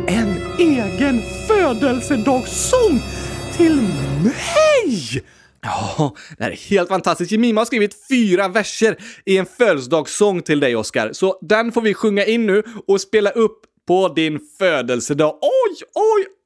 En 0.07 0.35
egen 0.59 1.21
födelsedagssång 1.47 3.01
till 3.57 3.75
mig! 4.23 5.23
Ja, 5.61 6.15
det 6.37 6.43
här 6.43 6.51
är 6.51 6.55
helt 6.55 6.89
fantastiskt. 6.89 7.31
Jemima 7.31 7.61
har 7.61 7.65
skrivit 7.65 8.07
fyra 8.09 8.47
verser 8.47 8.97
i 9.25 9.37
en 9.37 9.45
födelsedagssång 9.45 10.41
till 10.41 10.59
dig, 10.59 10.75
Oscar. 10.75 11.13
Så 11.13 11.39
den 11.41 11.71
får 11.71 11.81
vi 11.81 11.93
sjunga 11.93 12.25
in 12.25 12.45
nu 12.45 12.63
och 12.87 13.01
spela 13.01 13.29
upp 13.29 13.61
på 13.87 14.07
din 14.07 14.39
födelsedag. 14.57 15.39
Oj, 15.41 15.77
oj, 15.93 16.36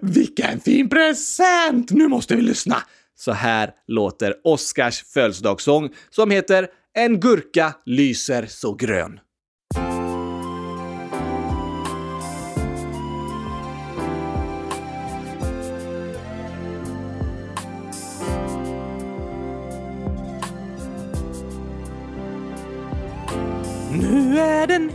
vilken 0.00 0.60
fin 0.60 0.88
present! 0.88 1.90
Nu 1.90 2.08
måste 2.08 2.36
vi 2.36 2.42
lyssna! 2.42 2.76
Så 3.18 3.32
här 3.32 3.70
låter 3.86 4.34
Oscars 4.44 5.04
födelsedagssång 5.04 5.90
som 6.10 6.30
heter 6.30 6.68
En 6.94 7.20
gurka 7.20 7.74
lyser 7.84 8.46
så 8.46 8.74
grön. 8.74 9.20
Nu 23.92 24.38
är 24.38 24.66
den 24.66 24.90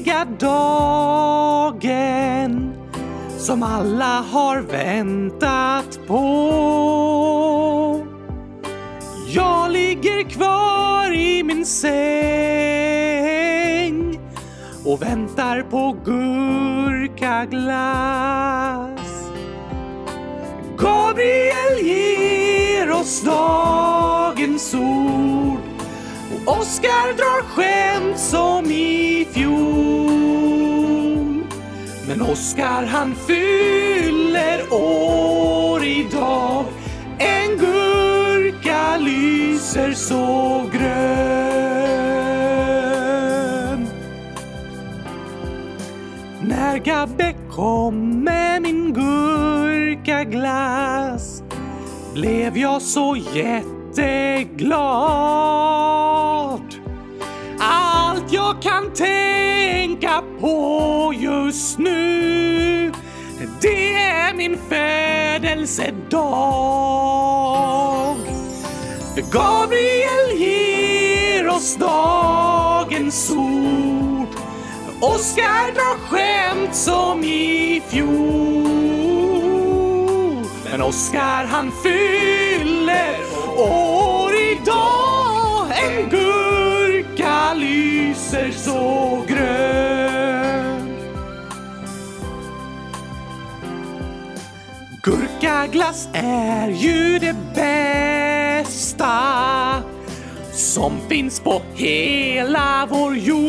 heliga 0.00 0.24
dagen 0.38 1.92
som 3.38 3.62
alla 3.62 4.24
har 4.32 4.60
väntat 4.60 6.00
på. 6.06 6.20
Jag 9.28 9.70
ligger 9.70 10.30
kvar 10.30 11.12
i 11.14 11.42
min 11.42 11.66
säng 11.66 11.90
och 14.84 15.02
väntar 15.02 15.62
på 15.62 15.96
gurkaglass. 16.04 17.20
Gabriel 20.78 21.86
ger 21.86 22.90
oss 22.90 23.22
dagens 23.22 24.74
ord 24.74 25.60
och 26.34 26.40
Oskar 26.58 27.12
drar 27.16 27.42
skämt 27.42 28.18
som 28.18 28.64
i 28.70 29.26
fjol. 29.32 29.79
Men 32.10 32.22
Oskar 32.22 32.86
han 32.86 33.14
fyller 33.14 34.72
år 34.72 35.84
idag. 35.84 36.64
En 37.18 37.56
gurka 37.58 38.96
lyser 38.98 39.92
så 39.92 40.62
grön. 40.72 40.80
När 46.42 46.78
Gabbe 46.78 47.34
kom 47.50 48.24
med 48.24 48.62
min 48.62 48.92
gurkaglass 48.94 50.22
blev 52.14 52.58
jag 52.58 52.82
så 52.82 53.16
jätteglad. 53.34 54.74
Allt 57.58 58.32
jag 58.32 58.62
kan 58.62 58.92
tänka 58.94 60.22
på 60.40 61.12
just 61.16 61.78
nu 61.78 62.92
det 63.60 63.94
är 63.94 64.34
min 64.34 64.58
födelsedag. 64.68 66.20
Gabriel 69.32 70.38
ger 70.38 71.48
oss 71.48 71.76
dagens 71.76 73.30
ord. 73.30 74.28
Oskar 75.00 75.74
drar 75.74 75.98
skämt 75.98 76.74
som 76.74 77.24
i 77.24 77.82
fjol. 77.88 78.10
Men 80.70 80.82
Oskar 80.82 81.44
han 81.44 81.72
fyller 81.82 83.16
år 83.58 84.32
idag. 84.34 85.66
En 85.82 86.10
gurka 86.10 87.54
lyser 87.54 88.50
så 88.50 89.24
Glass 95.66 96.08
är 96.12 96.68
ju 96.68 97.18
det 97.18 97.36
bästa 97.54 99.12
som 100.52 101.00
finns 101.08 101.40
på 101.40 101.62
hela 101.74 102.86
vår 102.90 103.16
jord. 103.16 103.40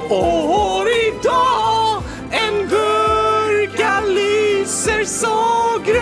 år 0.09 0.87
idag. 0.89 2.03
En 2.31 2.67
gurka 2.67 4.01
lyser 4.07 5.03
så 5.05 5.37
grön. 5.85 5.99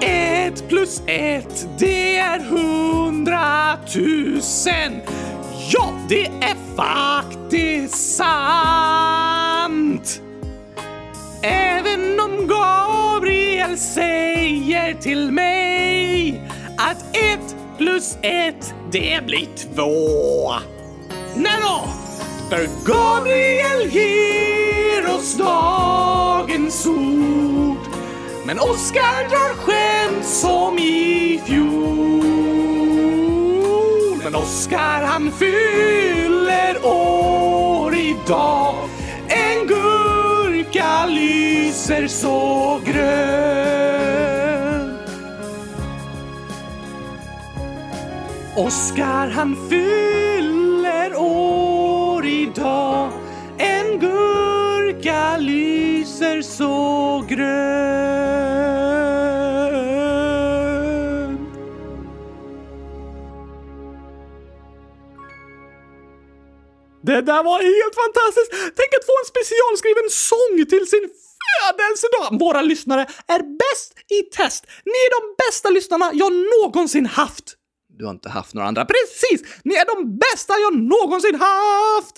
Ett 0.00 0.68
plus 0.68 1.02
ett, 1.06 1.66
det 1.78 2.18
är 2.18 2.40
hundratusen. 2.40 5.00
Ja, 5.72 5.92
det 6.08 6.26
är 6.26 6.56
faktiskt 6.76 8.16
sant. 8.16 9.21
Gabriel 13.72 13.78
säger 13.78 14.94
till 14.94 15.32
mig 15.32 16.42
att 16.78 17.16
ett 17.16 17.56
plus 17.78 18.16
ett, 18.22 18.74
det 18.90 19.26
blir 19.26 19.46
två. 19.74 20.52
Nej 21.36 21.52
då! 21.62 21.84
För 22.50 22.68
Gabriel 22.86 23.90
ger 23.90 25.14
oss 25.14 25.36
dagens 25.36 26.86
ord. 26.86 27.78
Men 28.46 28.58
Oskar 28.58 29.28
drar 29.28 29.54
skämt 29.54 30.24
som 30.24 30.78
i 30.78 31.40
fjol. 31.46 32.22
Men 34.24 34.34
Oskar 34.34 35.02
han 35.06 35.32
fyller 35.32 36.86
år 36.86 37.94
idag. 37.94 38.91
En 41.82 41.88
gurka 41.88 42.08
så 42.08 42.80
grön. 42.84 43.72
Oskar 48.56 49.28
han 49.28 49.56
fyller 49.70 51.16
år 51.16 52.26
idag. 52.26 53.12
En 53.58 53.98
gurka 53.98 55.36
lyser 55.38 56.42
så 56.42 57.24
grön. 57.28 57.52
Det 67.04 67.20
där 67.20 67.42
var 67.42 67.58
helt 67.62 67.94
fantastiskt! 67.94 68.52
Tänk 68.52 68.94
att 68.98 69.06
få 69.06 69.12
en 69.22 69.26
specialskriven 69.26 70.10
sång 70.10 70.66
till 70.70 70.86
sin 70.86 71.10
födelsedag! 71.60 72.38
Våra 72.40 72.62
lyssnare 72.62 73.02
är 73.28 73.58
bäst 73.58 73.94
i 74.10 74.22
test! 74.22 74.66
Ni 74.84 74.98
är 75.06 75.10
de 75.20 75.34
bästa 75.46 75.70
lyssnarna 75.70 76.10
jag 76.14 76.32
någonsin 76.32 77.06
haft! 77.06 77.56
Du 77.98 78.04
har 78.04 78.12
inte 78.12 78.28
haft 78.28 78.54
några 78.54 78.68
andra. 78.68 78.84
Precis! 78.84 79.60
Ni 79.64 79.74
är 79.74 79.86
de 79.96 80.18
bästa 80.18 80.52
jag 80.58 80.78
någonsin 80.78 81.34
haft! 81.34 82.16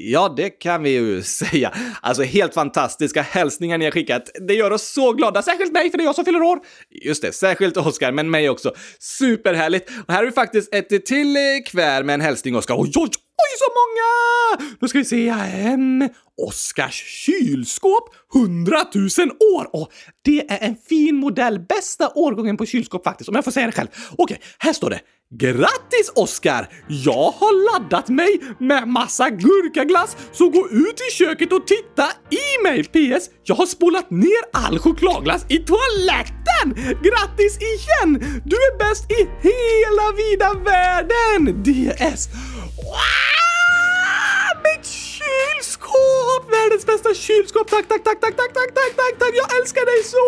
Ja, 0.00 0.34
det 0.36 0.50
kan 0.50 0.82
vi 0.82 0.90
ju 0.90 1.22
säga. 1.40 1.72
Alltså 2.02 2.22
helt 2.22 2.54
fantastiska 2.54 3.22
hälsningar 3.22 3.78
ni 3.78 3.84
har 3.84 3.92
skickat. 3.92 4.30
Det 4.48 4.54
gör 4.54 4.70
oss 4.70 4.92
så 4.92 5.12
glada, 5.12 5.42
särskilt 5.42 5.72
mig 5.72 5.90
för 5.90 5.98
det 5.98 6.04
är 6.04 6.06
jag 6.06 6.14
som 6.14 6.24
fyller 6.24 6.42
år. 6.42 6.58
Just 6.90 7.22
det, 7.22 7.32
särskilt 7.32 7.76
Oskar, 7.76 8.12
men 8.12 8.30
mig 8.30 8.50
också. 8.50 8.74
Superhärligt! 8.98 9.90
Och 10.06 10.12
här 10.12 10.18
har 10.18 10.24
vi 10.24 10.32
faktiskt 10.32 10.74
ett 10.74 11.06
till 11.06 11.36
eh, 11.36 11.40
kväll 11.42 11.62
kvär 11.66 12.02
med 12.02 12.14
en 12.14 12.20
hälsning, 12.20 12.56
Oskar. 12.56 12.74
Oj, 12.78 12.92
oj, 12.94 13.10
oj 13.44 13.52
så 13.58 13.70
många! 13.78 14.70
Då 14.80 14.88
ska 14.88 14.98
vi 14.98 15.04
se. 15.04 15.30
Um, 15.74 16.08
Oskars 16.46 16.94
kylskåp, 16.94 18.14
100 18.34 18.76
000 18.94 19.08
år! 19.54 19.76
Och 19.76 19.92
det 20.24 20.50
är 20.50 20.58
en 20.68 20.76
fin 20.88 21.16
modell, 21.16 21.60
bästa 21.60 22.12
årgången 22.14 22.56
på 22.56 22.66
kylskåp 22.66 23.04
faktiskt, 23.04 23.28
om 23.28 23.34
jag 23.34 23.44
får 23.44 23.52
säga 23.52 23.66
det 23.66 23.72
själv. 23.72 23.88
Okej, 24.18 24.40
här 24.58 24.72
står 24.72 24.90
det. 24.90 25.00
Grattis 25.36 26.12
Oskar! 26.14 26.68
Jag 26.88 27.30
har 27.40 27.72
laddat 27.72 28.08
mig 28.08 28.40
med 28.58 28.88
massa 28.88 29.30
gurkaglass, 29.30 30.16
så 30.32 30.48
gå 30.48 30.68
ut 30.70 31.00
i 31.08 31.12
köket 31.12 31.52
och 31.52 31.66
titta 31.66 32.06
i 32.30 32.62
mig! 32.62 32.84
PS. 32.84 33.30
Jag 33.44 33.54
har 33.54 33.66
spolat 33.66 34.10
ner 34.10 34.42
all 34.52 34.78
chokladglass 34.78 35.44
i 35.48 35.58
toaletten! 35.58 36.66
Grattis 37.02 37.58
igen! 37.58 38.42
Du 38.44 38.56
är 38.56 38.78
bäst 38.78 39.10
i 39.12 39.20
hela 39.48 40.06
vida 40.22 40.64
världen! 40.70 41.62
DS. 41.62 42.28
Wow! 42.76 44.62
Mitt 44.64 44.86
kylskåp! 44.86 46.42
Världens 46.50 46.86
bästa 46.86 47.14
kylskåp! 47.14 47.70
Tack, 47.70 47.88
tack, 47.88 48.04
tack, 48.04 48.20
tack, 48.20 48.36
tack, 48.36 48.54
tack, 48.54 48.74
tack, 48.74 49.18
tack! 49.18 49.32
Jag 49.34 49.58
älskar 49.60 49.84
dig 49.86 50.04
så 50.04 50.24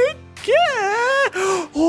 mycket! 0.00 0.93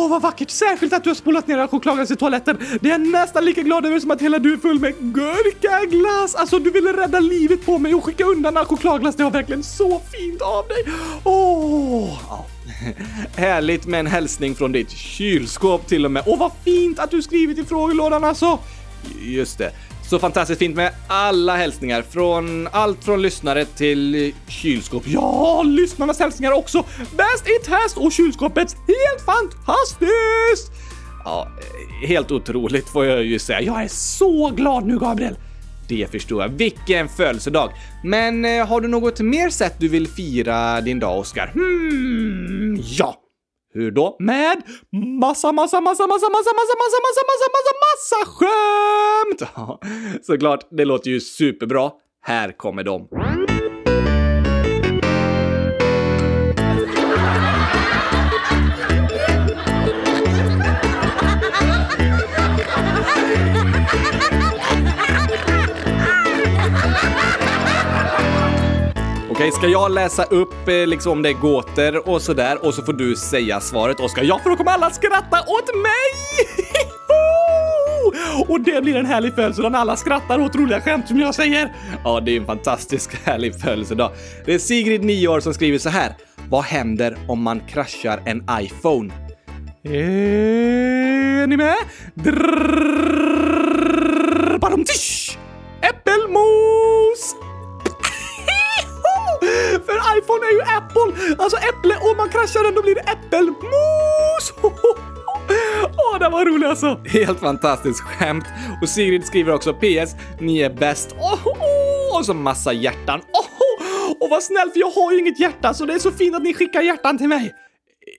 Åh, 0.05 0.11
vad 0.11 0.21
vackert! 0.21 0.49
Särskilt 0.49 0.93
att 0.93 1.03
du 1.03 1.09
har 1.09 1.15
spolat 1.15 1.47
ner 1.47 1.57
all 1.57 1.67
chokladglass 1.67 2.11
i 2.11 2.15
toaletten. 2.15 2.57
Det 2.81 2.87
är 2.87 2.91
jag 2.91 3.01
nästan 3.01 3.45
lika 3.45 3.61
glad 3.61 3.85
över 3.85 3.99
som 3.99 4.11
att 4.11 4.21
hela 4.21 4.39
du 4.39 4.53
är 4.53 4.57
full 4.57 4.79
med 4.79 4.93
gurkaglass. 4.99 6.35
Alltså, 6.35 6.59
du 6.59 6.71
ville 6.71 6.93
rädda 6.93 7.19
livet 7.19 7.65
på 7.65 7.77
mig 7.77 7.95
och 7.95 8.03
skicka 8.03 8.23
undan 8.25 8.57
all 8.57 8.65
chokladglass. 8.65 9.15
Det 9.15 9.23
var 9.23 9.31
verkligen 9.31 9.63
så 9.63 10.01
fint 10.11 10.41
av 10.41 10.67
dig. 10.67 10.93
Åh! 11.23 12.19
Ja. 12.29 12.45
Härligt 13.41 13.85
med 13.85 13.99
en 13.99 14.07
hälsning 14.07 14.55
från 14.55 14.71
ditt 14.71 14.91
kylskåp 14.91 15.87
till 15.87 16.05
och 16.05 16.11
med. 16.11 16.23
Åh, 16.25 16.39
vad 16.39 16.51
fint 16.65 16.99
att 16.99 17.11
du 17.11 17.21
skrivit 17.21 17.57
i 17.57 17.63
frågelådan 17.63 18.23
alltså! 18.23 18.59
Just 19.21 19.57
det. 19.57 19.71
Så 20.09 20.19
fantastiskt 20.19 20.59
fint 20.59 20.75
med 20.75 20.91
alla 21.07 21.55
hälsningar 21.55 22.01
från 22.01 22.67
allt 22.71 23.03
från 23.03 23.21
lyssnare 23.21 23.65
till 23.65 24.33
kylskåp. 24.47 25.03
Ja, 25.07 25.63
lyssnarnas 25.63 26.19
hälsningar 26.19 26.51
också. 26.51 26.85
Bäst 26.97 27.47
i 27.47 27.65
test 27.65 27.97
och 27.97 28.11
kylskåpets 28.11 28.73
helt 28.75 29.25
fantastiskt! 29.25 30.71
Ja, 31.23 31.47
helt 32.07 32.31
otroligt 32.31 32.89
får 32.89 33.05
jag 33.05 33.23
ju 33.23 33.39
säga. 33.39 33.61
Jag 33.61 33.83
är 33.83 33.87
så 33.87 34.49
glad 34.49 34.85
nu, 34.85 34.99
Gabriel. 34.99 35.35
Det 35.87 36.11
förstår 36.11 36.41
jag. 36.41 36.49
Vilken 36.49 37.09
födelsedag! 37.09 37.71
Men 38.03 38.45
eh, 38.45 38.67
har 38.67 38.81
du 38.81 38.87
något 38.87 39.19
mer 39.19 39.49
sätt 39.49 39.75
du 39.79 39.87
vill 39.87 40.07
fira 40.07 40.81
din 40.81 40.99
dag, 40.99 41.19
Oskar? 41.19 41.51
Hmm, 41.53 42.79
ja. 42.83 43.24
Hur 43.75 43.91
då? 43.91 44.15
Med 44.19 44.57
massa, 45.21 45.51
massa, 45.51 45.81
massa, 45.81 46.07
massa, 46.07 46.07
massa, 46.07 46.29
massa, 46.29 46.51
massa, 46.59 46.77
massa, 46.81 47.21
massa, 47.27 47.47
massa, 47.55 47.73
massa 47.85 48.25
skämt! 48.25 49.51
Ja, 49.55 49.79
såklart, 50.21 50.67
det 50.71 50.85
låter 50.85 51.09
ju 51.11 51.19
superbra. 51.19 51.91
Här 52.21 52.51
kommer 52.51 52.83
de. 52.83 53.07
Okej, 69.45 69.53
ska 69.53 69.67
jag 69.67 69.91
läsa 69.91 70.23
upp 70.23 70.67
eh, 70.67 70.87
liksom 70.87 71.11
om 71.11 71.21
det 71.21 71.29
är 71.29 71.33
gåtor 71.33 72.09
och 72.09 72.21
sådär 72.21 72.65
och 72.65 72.73
så 72.73 72.83
får 72.83 72.93
du 72.93 73.15
säga 73.15 73.59
svaret 73.59 73.99
Oskar? 73.99 74.23
Ja, 74.23 74.39
för 74.39 74.49
då 74.49 74.55
kommer 74.55 74.71
alla 74.71 74.89
skratta 74.89 75.39
åt 75.39 75.75
mig! 75.75 76.11
och 78.47 78.61
det 78.61 78.83
blir 78.83 78.95
en 78.95 79.05
härlig 79.05 79.35
födelsedag 79.35 79.71
när 79.71 79.79
alla 79.79 79.95
skrattar 79.95 80.39
åt 80.39 80.55
roliga 80.55 80.81
skämt 80.81 81.07
som 81.07 81.19
jag 81.19 81.35
säger. 81.35 81.75
Ja, 82.03 82.19
det 82.19 82.31
är 82.31 82.39
en 82.39 82.45
fantastisk 82.45 83.15
härlig 83.25 83.61
födelsedag. 83.61 84.11
Det 84.45 84.53
är 84.53 84.59
Sigrid, 84.59 85.03
9 85.03 85.27
år, 85.27 85.39
som 85.39 85.53
skriver 85.53 85.77
så 85.77 85.89
här. 85.89 86.13
Vad 86.49 86.63
händer 86.63 87.17
om 87.27 87.41
man 87.41 87.59
kraschar 87.59 88.21
en 88.25 88.43
iPhone? 88.61 89.13
Eh, 89.83 89.91
är 91.41 91.47
ni 91.47 91.57
med? 91.57 91.75
Drrrr. 92.13 92.95
Äppelmos! 95.81 97.35
För 99.85 100.17
iPhone 100.17 100.45
är 100.45 100.53
ju 100.53 100.61
Apple, 100.61 101.35
alltså 101.43 101.57
äpple 101.57 101.95
och 102.01 102.17
man 102.17 102.29
kraschar 102.29 102.63
den 102.63 102.75
då 102.75 102.81
blir 102.81 102.95
det 102.95 103.01
äppelmos! 103.01 104.53
Åh, 105.97 106.19
det 106.19 106.29
var 106.29 106.45
roligt 106.45 106.69
alltså! 106.69 106.99
Helt 107.05 107.39
fantastiskt 107.39 107.99
skämt. 107.99 108.45
Och 108.81 108.89
Sigrid 108.89 109.25
skriver 109.25 109.53
också 109.53 109.73
PS, 109.73 110.15
ni 110.39 110.59
är 110.59 110.69
bäst. 110.69 111.11
Oh, 111.11 111.47
oh, 111.47 112.19
och 112.19 112.25
så 112.25 112.33
massa 112.33 112.73
hjärtan. 112.73 113.19
Oh, 113.19 113.55
och 114.19 114.29
vad 114.29 114.43
snällt 114.43 114.73
för 114.73 114.79
jag 114.79 114.91
har 114.91 115.11
ju 115.11 115.19
inget 115.19 115.39
hjärta 115.39 115.73
så 115.73 115.85
det 115.85 115.93
är 115.93 115.99
så 115.99 116.11
fint 116.11 116.35
att 116.35 116.43
ni 116.43 116.53
skickar 116.53 116.81
hjärtan 116.81 117.17
till 117.17 117.27
mig. 117.27 117.53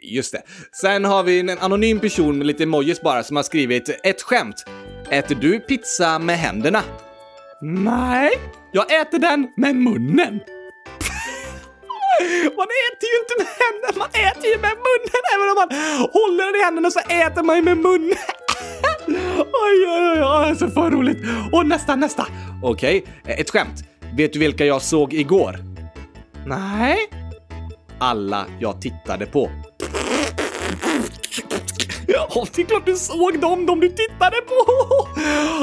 Just 0.03 0.33
det. 0.33 0.43
Sen 0.73 1.05
har 1.05 1.23
vi 1.23 1.41
en 1.41 1.59
anonym 1.59 2.01
person 2.01 2.39
med 2.39 2.47
lite 2.47 2.63
emojis 2.63 3.03
bara 3.03 3.23
som 3.23 3.37
har 3.37 3.43
skrivit 3.43 4.01
ett 4.05 4.23
skämt. 4.23 4.65
Äter 5.11 5.35
du 5.35 5.61
pizza 5.61 6.19
med 6.19 6.39
händerna? 6.39 6.83
Nej, 7.63 8.31
jag 8.73 9.01
äter 9.01 9.19
den 9.19 9.49
med 9.57 9.77
munnen. 9.77 10.41
Man 12.59 12.69
äter 12.87 13.07
ju 13.13 13.17
inte 13.23 13.35
med 13.39 13.49
händerna, 13.63 13.99
man 14.03 14.11
äter 14.27 14.47
ju 14.53 14.59
med 14.67 14.77
munnen. 14.87 15.23
Även 15.35 15.47
om 15.53 15.57
man 15.63 15.71
håller 16.19 16.45
den 16.47 16.61
i 16.61 16.65
händerna 16.65 16.91
så 16.91 17.01
äter 17.01 17.43
man 17.43 17.57
ju 17.57 17.63
med 17.63 17.79
munnen. 17.79 18.17
Oj, 19.39 19.87
oj, 19.87 20.13
oj, 20.13 20.21
alltså 20.21 20.69
för 20.69 20.91
roligt. 20.91 21.19
Och 21.53 21.67
nästa, 21.67 21.97
nästa. 21.97 22.27
Okej, 22.63 23.05
ett 23.25 23.51
skämt. 23.51 23.85
Vet 24.17 24.33
du 24.33 24.39
vilka 24.39 24.67
jag 24.67 24.83
såg 24.83 25.15
igår? 25.15 25.57
Nej. 26.47 26.99
Alla 27.99 28.47
jag 28.61 28.83
tittade 28.83 29.27
på. 29.27 29.51
Ja, 32.09 32.47
det 32.55 32.63
är 32.63 32.67
klart 32.67 32.87
du 32.87 32.97
såg 32.97 33.41
dem, 33.41 33.67
de 33.67 33.81
du 33.81 33.89
tittade 33.89 34.37
på! 34.47 34.55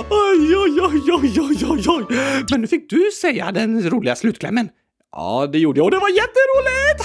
Oj, 0.09 0.55
oj, 0.57 0.81
oj, 0.81 1.01
oj, 1.11 1.41
oj, 1.41 1.65
oj, 1.69 1.83
oj. 1.87 2.17
Men 2.51 2.61
nu 2.61 2.67
fick 2.67 2.89
du 2.89 3.11
säga 3.21 3.51
den 3.51 3.89
roliga 3.89 4.15
slutklämmen. 4.15 4.69
Ja, 5.15 5.47
det 5.51 5.59
gjorde 5.59 5.79
jag 5.79 5.85
och 5.85 5.91
det 5.91 5.97
var 5.97 6.09
jätteroligt! 6.09 7.01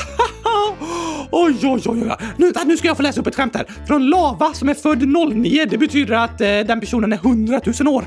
oj, 1.31 1.59
oj, 1.63 1.83
oj, 1.87 2.11
oj. 2.11 2.17
Nu, 2.37 2.53
nu 2.67 2.77
ska 2.77 2.89
jag 2.89 2.97
få 2.97 3.03
läsa 3.03 3.21
upp 3.21 3.27
ett 3.27 3.35
skämt 3.35 3.57
här. 3.57 3.67
Från 3.87 4.11
Lava 4.11 4.55
som 4.55 4.69
är 4.69 4.75
född 4.75 5.09
09. 5.09 5.67
Det 5.71 5.79
betyder 5.79 6.15
att 6.15 6.41
eh, 6.41 6.47
den 6.47 6.81
personen 6.81 7.13
är 7.13 7.17
100 7.17 7.61
000 7.81 7.89
år. 7.95 8.05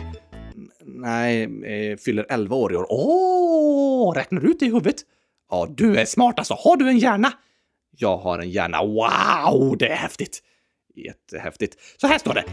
Nej, 0.86 1.43
eh, 1.43 1.98
fyller 1.98 2.25
11 2.29 2.55
år 2.55 2.74
i 2.74 2.75
år. 2.75 2.86
Åh, 2.89 4.13
räknar 4.15 4.41
du 4.41 4.51
ut 4.51 4.60
det 4.60 4.65
i 4.65 4.70
huvudet? 4.70 4.96
Ja, 5.51 5.67
du 5.70 5.98
är 5.98 6.05
smart 6.05 6.39
alltså. 6.39 6.53
Har 6.53 6.77
du 6.77 6.89
en 6.89 6.98
hjärna? 6.98 7.31
Jag 7.98 8.17
har 8.17 8.39
en 8.39 8.50
hjärna. 8.50 8.84
Wow, 8.84 9.77
det 9.77 9.88
är 9.88 9.96
häftigt. 9.96 10.39
Jättehäftigt. 10.96 11.75
Så 11.98 12.08
här 12.08 12.17
står 12.17 12.34
det. 12.34 12.43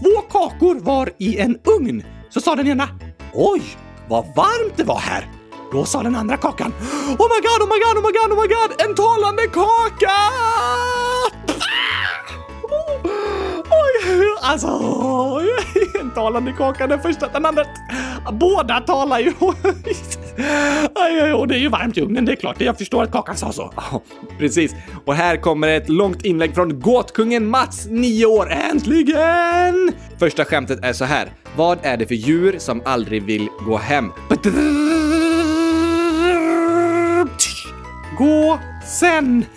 Två 0.00 0.20
kakor 0.30 0.80
var 0.80 1.10
i 1.18 1.38
en 1.38 1.58
ugn. 1.64 2.04
Så 2.30 2.40
sa 2.40 2.54
den 2.56 2.66
ena. 2.66 2.88
Oj, 3.34 3.62
vad 4.08 4.24
varmt 4.24 4.76
det 4.76 4.84
var 4.84 4.98
här. 4.98 5.35
Då 5.72 5.84
sa 5.84 6.02
den 6.02 6.16
andra 6.16 6.36
kakan. 6.36 6.72
Oh 7.18 7.26
my 7.28 7.40
god, 7.40 7.62
oh 7.62 7.68
my 7.68 7.78
god, 7.84 7.96
oh 7.96 8.02
my 8.02 8.12
god, 8.12 8.32
oh 8.32 8.42
my 8.42 8.48
god! 8.48 8.88
En 8.88 8.94
talande 8.94 9.46
kaka! 9.46 10.10
Ah! 10.10 11.30
Oj, 13.70 14.34
alltså, 14.42 14.66
en 16.00 16.10
talande 16.10 16.52
kaka 16.52 16.86
den 16.86 17.00
första, 17.00 17.28
den 17.28 17.46
andra. 17.46 17.64
Båda 18.32 18.80
talar 18.80 19.18
ju. 19.18 19.32
Och 21.34 21.48
det 21.48 21.54
är 21.54 21.58
ju 21.58 21.68
varmt 21.68 21.98
i 21.98 22.00
ugnen, 22.00 22.24
det 22.24 22.32
är 22.32 22.36
klart. 22.36 22.60
Jag 22.60 22.78
förstår 22.78 23.02
att 23.02 23.12
kakan 23.12 23.36
sa 23.36 23.52
så. 23.52 23.72
Precis. 24.38 24.74
Och 25.04 25.14
här 25.14 25.36
kommer 25.36 25.68
ett 25.68 25.88
långt 25.88 26.24
inlägg 26.24 26.54
från 26.54 26.80
gåtkungen 26.80 27.46
Mats, 27.46 27.86
9 27.90 28.26
år. 28.26 28.50
Äntligen! 28.50 29.92
Första 30.18 30.44
skämtet 30.44 30.84
är 30.84 30.92
så 30.92 31.04
här. 31.04 31.32
Vad 31.56 31.78
är 31.82 31.96
det 31.96 32.06
för 32.06 32.14
djur 32.14 32.58
som 32.58 32.82
aldrig 32.84 33.22
vill 33.22 33.48
gå 33.66 33.76
hem? 33.76 34.12
Gå 38.18 38.58
sen! 38.98 39.46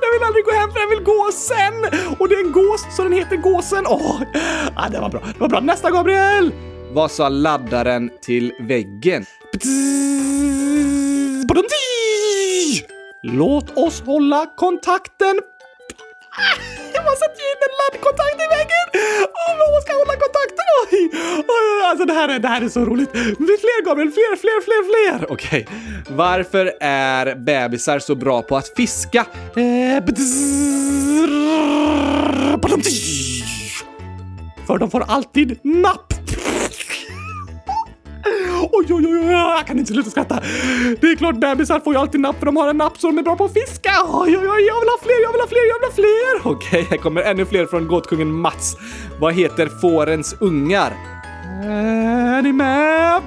Den 0.00 0.10
vill 0.12 0.22
aldrig 0.26 0.44
gå 0.44 0.52
hem 0.52 0.70
för 0.72 0.80
den 0.80 0.90
vill 0.90 1.04
gå 1.04 1.30
sen! 1.32 1.74
Och 2.18 2.28
det 2.28 2.34
är 2.34 2.44
en 2.46 2.52
gås 2.52 2.96
så 2.96 3.02
den 3.02 3.12
heter 3.12 3.36
gåsen. 3.36 3.84
Åh, 3.86 4.22
ah, 4.76 4.88
det 4.88 5.00
var 5.00 5.08
bra. 5.08 5.20
Det 5.34 5.40
var 5.40 5.48
bra. 5.48 5.60
Nästa 5.60 5.90
Gabriel! 5.90 6.52
Vad 6.92 7.10
sa 7.10 7.28
laddaren 7.28 8.10
till 8.22 8.52
väggen? 8.60 9.26
Låt 13.22 13.76
oss 13.78 14.00
hålla 14.00 14.46
kontakten. 14.56 15.40
Jag 16.94 17.04
måste 17.04 17.18
sätta 17.18 17.42
in 17.50 17.60
en 17.66 17.74
laddkontakt 17.80 18.36
i 18.44 18.48
väggen! 18.56 18.86
Oh, 19.42 19.52
man 19.74 19.82
ska 19.82 19.92
hålla 19.92 20.16
kontakten! 20.24 20.66
Oj, 20.92 21.10
oj, 21.56 21.75
alltså 22.00 22.14
det 22.14 22.20
här, 22.20 22.28
är, 22.28 22.38
det 22.38 22.48
här 22.48 22.62
är 22.62 22.68
så 22.68 22.84
roligt. 22.84 23.10
Fler 23.10 23.84
Gabriel, 23.84 24.10
fler, 24.10 24.36
fler, 24.36 24.60
fler, 24.64 25.18
fler! 25.18 25.32
Okej. 25.32 25.66
Okay. 25.68 26.16
Varför 26.16 26.72
är 26.80 27.34
bebisar 27.34 27.98
så 27.98 28.14
bra 28.14 28.42
på 28.42 28.56
att 28.56 28.68
fiska? 28.76 29.26
Eh, 29.56 30.04
för 34.66 34.78
de 34.78 34.90
får 34.90 35.04
alltid 35.08 35.58
napp. 35.62 36.12
Oj, 38.72 38.86
oj, 38.90 39.06
oj, 39.06 39.32
jag 39.32 39.66
kan 39.66 39.78
inte 39.78 39.92
sluta 39.92 40.10
skratta. 40.10 40.40
Det 41.00 41.06
är 41.06 41.16
klart 41.16 41.36
bebisar 41.36 41.80
får 41.80 41.92
ju 41.92 41.98
alltid 42.00 42.20
napp 42.20 42.38
för 42.38 42.46
de 42.46 42.56
har 42.56 42.68
en 42.68 42.76
napp 42.76 42.98
så 42.98 43.06
de 43.06 43.18
är 43.18 43.22
bra 43.22 43.36
på 43.36 43.44
att 43.44 43.52
fiska. 43.52 43.90
Oj, 44.08 44.38
oj, 44.38 44.48
oj, 44.48 44.66
jag 44.66 44.80
vill 44.80 44.88
ha 44.88 44.98
fler, 45.02 45.22
jag 45.22 45.32
vill 45.32 45.40
ha 45.40 45.48
fler, 45.48 45.68
jag 45.68 45.78
vill 45.78 45.88
ha 45.88 45.94
fler. 45.94 46.52
Okej, 46.52 46.80
okay, 46.80 46.90
här 46.90 46.96
kommer 46.96 47.22
ännu 47.22 47.44
fler 47.44 47.66
från 47.66 47.88
gåtkungen 47.88 48.32
Mats. 48.32 48.76
Vad 49.20 49.34
heter 49.34 49.66
fårens 49.80 50.36
ungar? 50.40 51.15
Är 51.64 52.42
ni 52.42 52.52
med? 52.52 53.22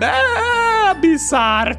Bebisar! 0.00 1.76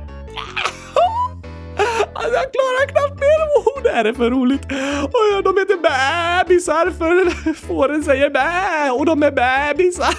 Alltså 2.14 2.34
jag 2.34 2.52
klarar 2.54 2.88
knappt 2.88 3.20
mer. 3.20 3.78
ord. 3.78 3.84
det 3.84 3.90
här 3.90 4.06
är 4.06 4.14
för 4.14 4.30
roligt. 4.30 4.66
Oh, 4.66 5.44
de 5.44 5.58
heter 5.58 5.78
bebisar 5.78 6.92
för 6.92 7.54
fåren 7.54 8.04
säger 8.04 8.30
bä 8.30 8.92
och 8.92 9.06
de 9.06 9.24
är 9.24 9.32
bebisar. 9.32 10.16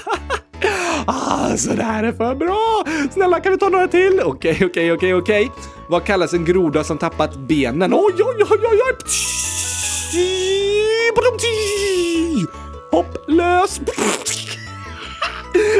Alltså 1.06 1.70
det 1.70 1.82
här 1.82 2.04
är 2.04 2.12
för 2.12 2.34
bra! 2.34 2.84
Snälla 3.10 3.40
kan 3.40 3.52
vi 3.52 3.58
ta 3.58 3.68
några 3.68 3.88
till? 3.88 4.20
Okej, 4.24 4.58
okej, 4.64 4.92
okej, 4.92 5.14
okej. 5.14 5.50
Vad 5.88 6.04
kallas 6.04 6.32
en 6.32 6.44
groda 6.44 6.84
som 6.84 6.98
tappat 6.98 7.36
benen? 7.36 7.94
Oj, 7.94 8.14
oj, 8.18 8.44
oj, 8.50 8.58
oj, 8.70 8.80
oj! 8.88 8.96
Psh! 9.04 9.67
Hopplös! 12.90 13.80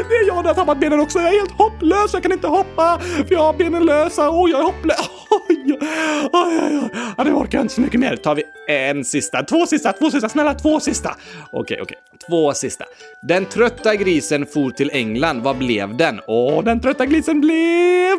Det 0.09 0.15
är 0.15 0.27
jag 0.27 0.43
där 0.43 0.47
har 0.47 0.53
tappat 0.53 0.79
benen 0.79 0.99
också. 0.99 1.19
Jag 1.19 1.27
är 1.27 1.39
helt 1.39 1.51
hopplös. 1.51 2.13
Jag 2.13 2.23
kan 2.23 2.31
inte 2.31 2.47
hoppa 2.47 2.99
för 2.99 3.27
jag 3.29 3.39
har 3.39 3.53
benen 3.53 3.85
lösa. 3.85 4.29
och 4.29 4.49
jag 4.49 4.59
är 4.59 4.63
hopplös. 4.63 5.09
Oj, 5.29 5.77
oj, 5.81 5.87
oj, 6.33 6.89
oj. 7.17 7.25
Nu 7.25 7.33
orkar 7.33 7.57
jag 7.57 7.63
inte 7.63 7.73
så 7.73 7.81
mycket 7.81 7.99
mer. 7.99 8.15
Tar 8.15 8.35
vi 8.35 8.43
en 8.67 9.05
sista, 9.05 9.43
två 9.43 9.65
sista, 9.65 9.93
två 9.93 10.11
sista, 10.11 10.29
snälla 10.29 10.53
två 10.53 10.79
sista. 10.79 11.15
Okej, 11.51 11.79
okej, 11.81 11.97
två 12.29 12.53
sista. 12.53 12.85
Den 13.21 13.45
trötta 13.45 13.95
grisen 13.95 14.45
for 14.45 14.69
till 14.71 14.89
England. 14.93 15.41
Vad 15.41 15.57
blev 15.57 15.97
den? 15.97 16.21
Åh, 16.27 16.63
den 16.63 16.79
trötta 16.79 17.05
grisen 17.05 17.41
blev... 17.41 18.17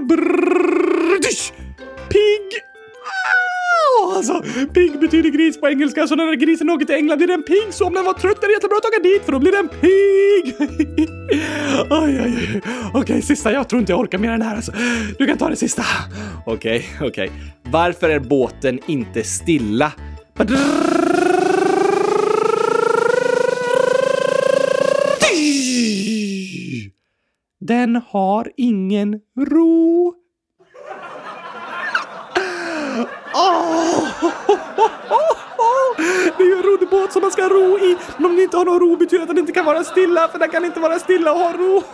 Pigg! 2.09 2.69
Alltså, 4.16 4.42
pigg 4.75 5.01
betyder 5.01 5.31
gris 5.31 5.61
på 5.61 5.68
engelska, 5.68 6.07
så 6.07 6.16
när 6.16 6.35
grisen 6.35 6.70
åker 6.70 6.87
till 6.87 6.94
England 6.94 7.18
blir 7.18 7.29
den 7.29 7.42
pigg. 7.42 7.66
Så 7.70 7.87
om 7.87 7.94
den 7.94 8.05
var 8.05 8.14
trött 8.14 8.44
är 8.44 8.46
det 8.46 8.53
jättebra 8.53 8.77
att 8.77 8.85
åka 8.85 9.03
dit, 9.03 9.23
för 9.25 9.33
då 9.33 9.38
blir 9.38 9.53
den 9.53 9.68
pigg. 9.68 10.55
oj, 11.90 12.20
oj, 12.25 12.35
oj. 12.55 12.62
Okej, 12.94 13.23
sista. 13.23 13.53
Jag 13.53 13.68
tror 13.68 13.81
inte 13.81 13.92
jag 13.92 14.01
orkar 14.01 14.18
mer 14.18 14.31
än 14.31 14.40
det 14.40 14.46
här. 14.46 14.57
Alltså. 14.57 14.73
Du 15.18 15.27
kan 15.27 15.38
ta 15.38 15.49
det 15.49 15.57
sista. 15.57 15.83
Okej, 16.46 16.85
okej. 17.01 17.31
Varför 17.62 18.09
är 18.09 18.20
båten 18.20 18.79
inte 18.87 19.23
stilla? 19.23 19.92
Den 27.61 27.96
har 27.96 28.53
ingen 28.57 29.20
ro. 29.38 30.14
Oh! 33.35 34.09
Det 36.38 36.43
är 36.43 36.47
ju 36.47 36.57
en 36.57 36.62
roddbåt 36.62 37.12
som 37.12 37.23
man 37.23 37.31
ska 37.31 37.49
ro 37.49 37.79
i. 37.79 37.97
Men 38.16 38.27
om 38.27 38.37
ni 38.37 38.43
inte 38.43 38.57
har 38.57 38.64
någon 38.64 38.81
ro 38.81 38.97
betyder 38.97 39.19
det 39.19 39.23
att 39.23 39.29
den 39.29 39.38
inte 39.38 39.53
kan 39.53 39.64
vara 39.64 39.85
stilla, 39.85 40.29
för 40.29 40.38
den 40.38 40.51
kan 40.51 40.64
inte 40.64 40.81
vara 40.81 40.99
stilla 40.99 41.33
och 41.33 41.38
ha 41.38 41.53
ro. 41.53 41.83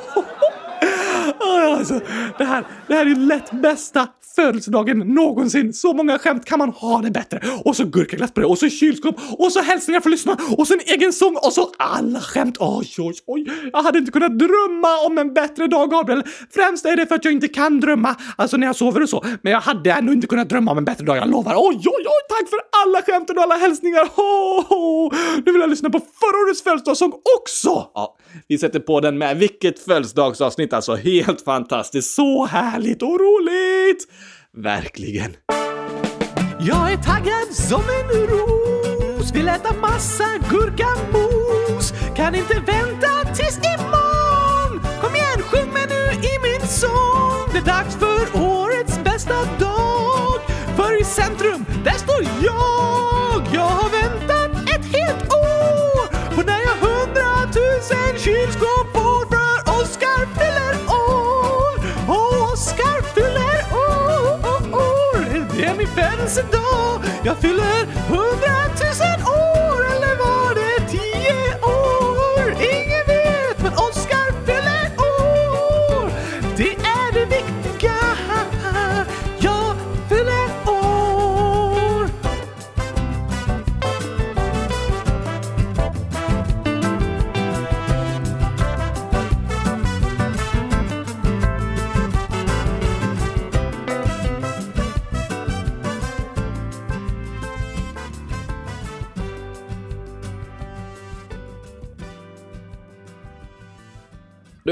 Alltså, 1.76 2.00
det, 2.38 2.44
här, 2.44 2.64
det 2.86 2.94
här 2.94 3.06
är 3.06 3.14
lätt 3.14 3.50
bästa 3.50 4.08
födelsedagen 4.36 4.98
någonsin. 4.98 5.72
Så 5.72 5.92
många 5.92 6.18
skämt 6.18 6.44
kan 6.44 6.58
man 6.58 6.70
ha 6.70 7.02
det 7.02 7.10
bättre. 7.10 7.40
Och 7.64 7.76
så 7.76 7.84
gurkaglass 7.84 8.32
på 8.32 8.40
det, 8.40 8.46
och 8.46 8.58
så 8.58 8.68
kylskåp, 8.68 9.16
och 9.38 9.52
så 9.52 9.60
hälsningar 9.60 10.00
för 10.00 10.10
lyssnarna, 10.10 10.40
och 10.56 10.66
så 10.66 10.74
en 10.74 10.80
egen 10.86 11.12
sång, 11.12 11.36
och 11.36 11.52
så 11.52 11.72
alla 11.78 12.20
skämt. 12.20 12.56
Oj, 12.60 12.88
oj, 12.98 13.14
oj. 13.26 13.46
Jag 13.72 13.82
hade 13.82 13.98
inte 13.98 14.12
kunnat 14.12 14.38
drömma 14.38 15.06
om 15.06 15.18
en 15.18 15.34
bättre 15.34 15.66
dag, 15.66 15.90
Gabriel. 15.90 16.22
Främst 16.50 16.86
är 16.86 16.96
det 16.96 17.06
för 17.06 17.14
att 17.14 17.24
jag 17.24 17.34
inte 17.34 17.48
kan 17.48 17.80
drömma, 17.80 18.16
alltså 18.36 18.56
när 18.56 18.66
jag 18.66 18.76
sover 18.76 19.02
och 19.02 19.08
så. 19.08 19.24
Men 19.42 19.52
jag 19.52 19.60
hade 19.60 19.92
ändå 19.92 20.12
inte 20.12 20.26
kunnat 20.26 20.48
drömma 20.48 20.70
om 20.70 20.78
en 20.78 20.84
bättre 20.84 21.04
dag, 21.04 21.16
jag 21.16 21.30
lovar. 21.30 21.54
Oj, 21.56 21.76
oj, 21.76 22.04
oj, 22.06 22.22
tack 22.28 22.50
för 22.50 22.60
alla 22.84 23.02
skämten 23.02 23.38
och 23.38 23.42
alla 23.42 23.56
hälsningar. 23.56 24.04
Oh, 24.16 24.72
oh. 24.72 25.14
Nu 25.46 25.52
vill 25.52 25.60
jag 25.60 25.70
lyssna 25.70 25.90
på 25.90 25.98
förra 25.98 26.46
årets 26.46 26.62
födelsedagssång 26.62 27.12
också. 27.40 27.90
Ja, 27.94 28.16
vi 28.48 28.58
sätter 28.58 28.80
på 28.80 29.00
den 29.00 29.18
med. 29.18 29.38
Vilket 29.38 29.78
födelsedagsavsnitt 29.78 30.72
alltså. 30.72 30.94
Helt 30.94 31.40
fantastiskt. 31.40 32.14
Så 32.14 32.46
härligt 32.46 33.02
och 33.02 33.20
roligt! 33.20 34.08
Verkligen. 34.56 35.36
Jag 36.58 36.92
är 36.92 36.96
taggad 36.96 37.52
som 37.52 37.80
en 37.80 38.26
ros, 38.26 39.32
vill 39.34 39.48
äta 39.48 39.74
massa 39.74 40.24
gurkamos. 40.50 41.92
Kan 42.16 42.34
inte 42.34 42.54
vänta 42.54 43.34
tills 43.34 43.58
imorgon. 43.58 44.80
Kom 45.00 45.14
igen, 45.14 45.42
sjung 45.42 45.72
med 45.72 45.88
nu 45.88 46.28
i 46.28 46.38
min 46.42 46.68
sång. 46.68 47.48
Det 47.52 47.58
är 47.58 47.64
dags 47.64 47.96
för 47.96 48.42
årets 48.42 49.04
bästa 49.04 49.34
dag. 49.58 50.40
För 50.76 51.00
i 51.00 51.04
centrum, 51.04 51.64
där 51.84 51.98
står 51.98 52.22
jag. 52.42 53.15
Födelsedag. 66.26 67.00
Jag 67.24 67.36
fyller 67.38 67.86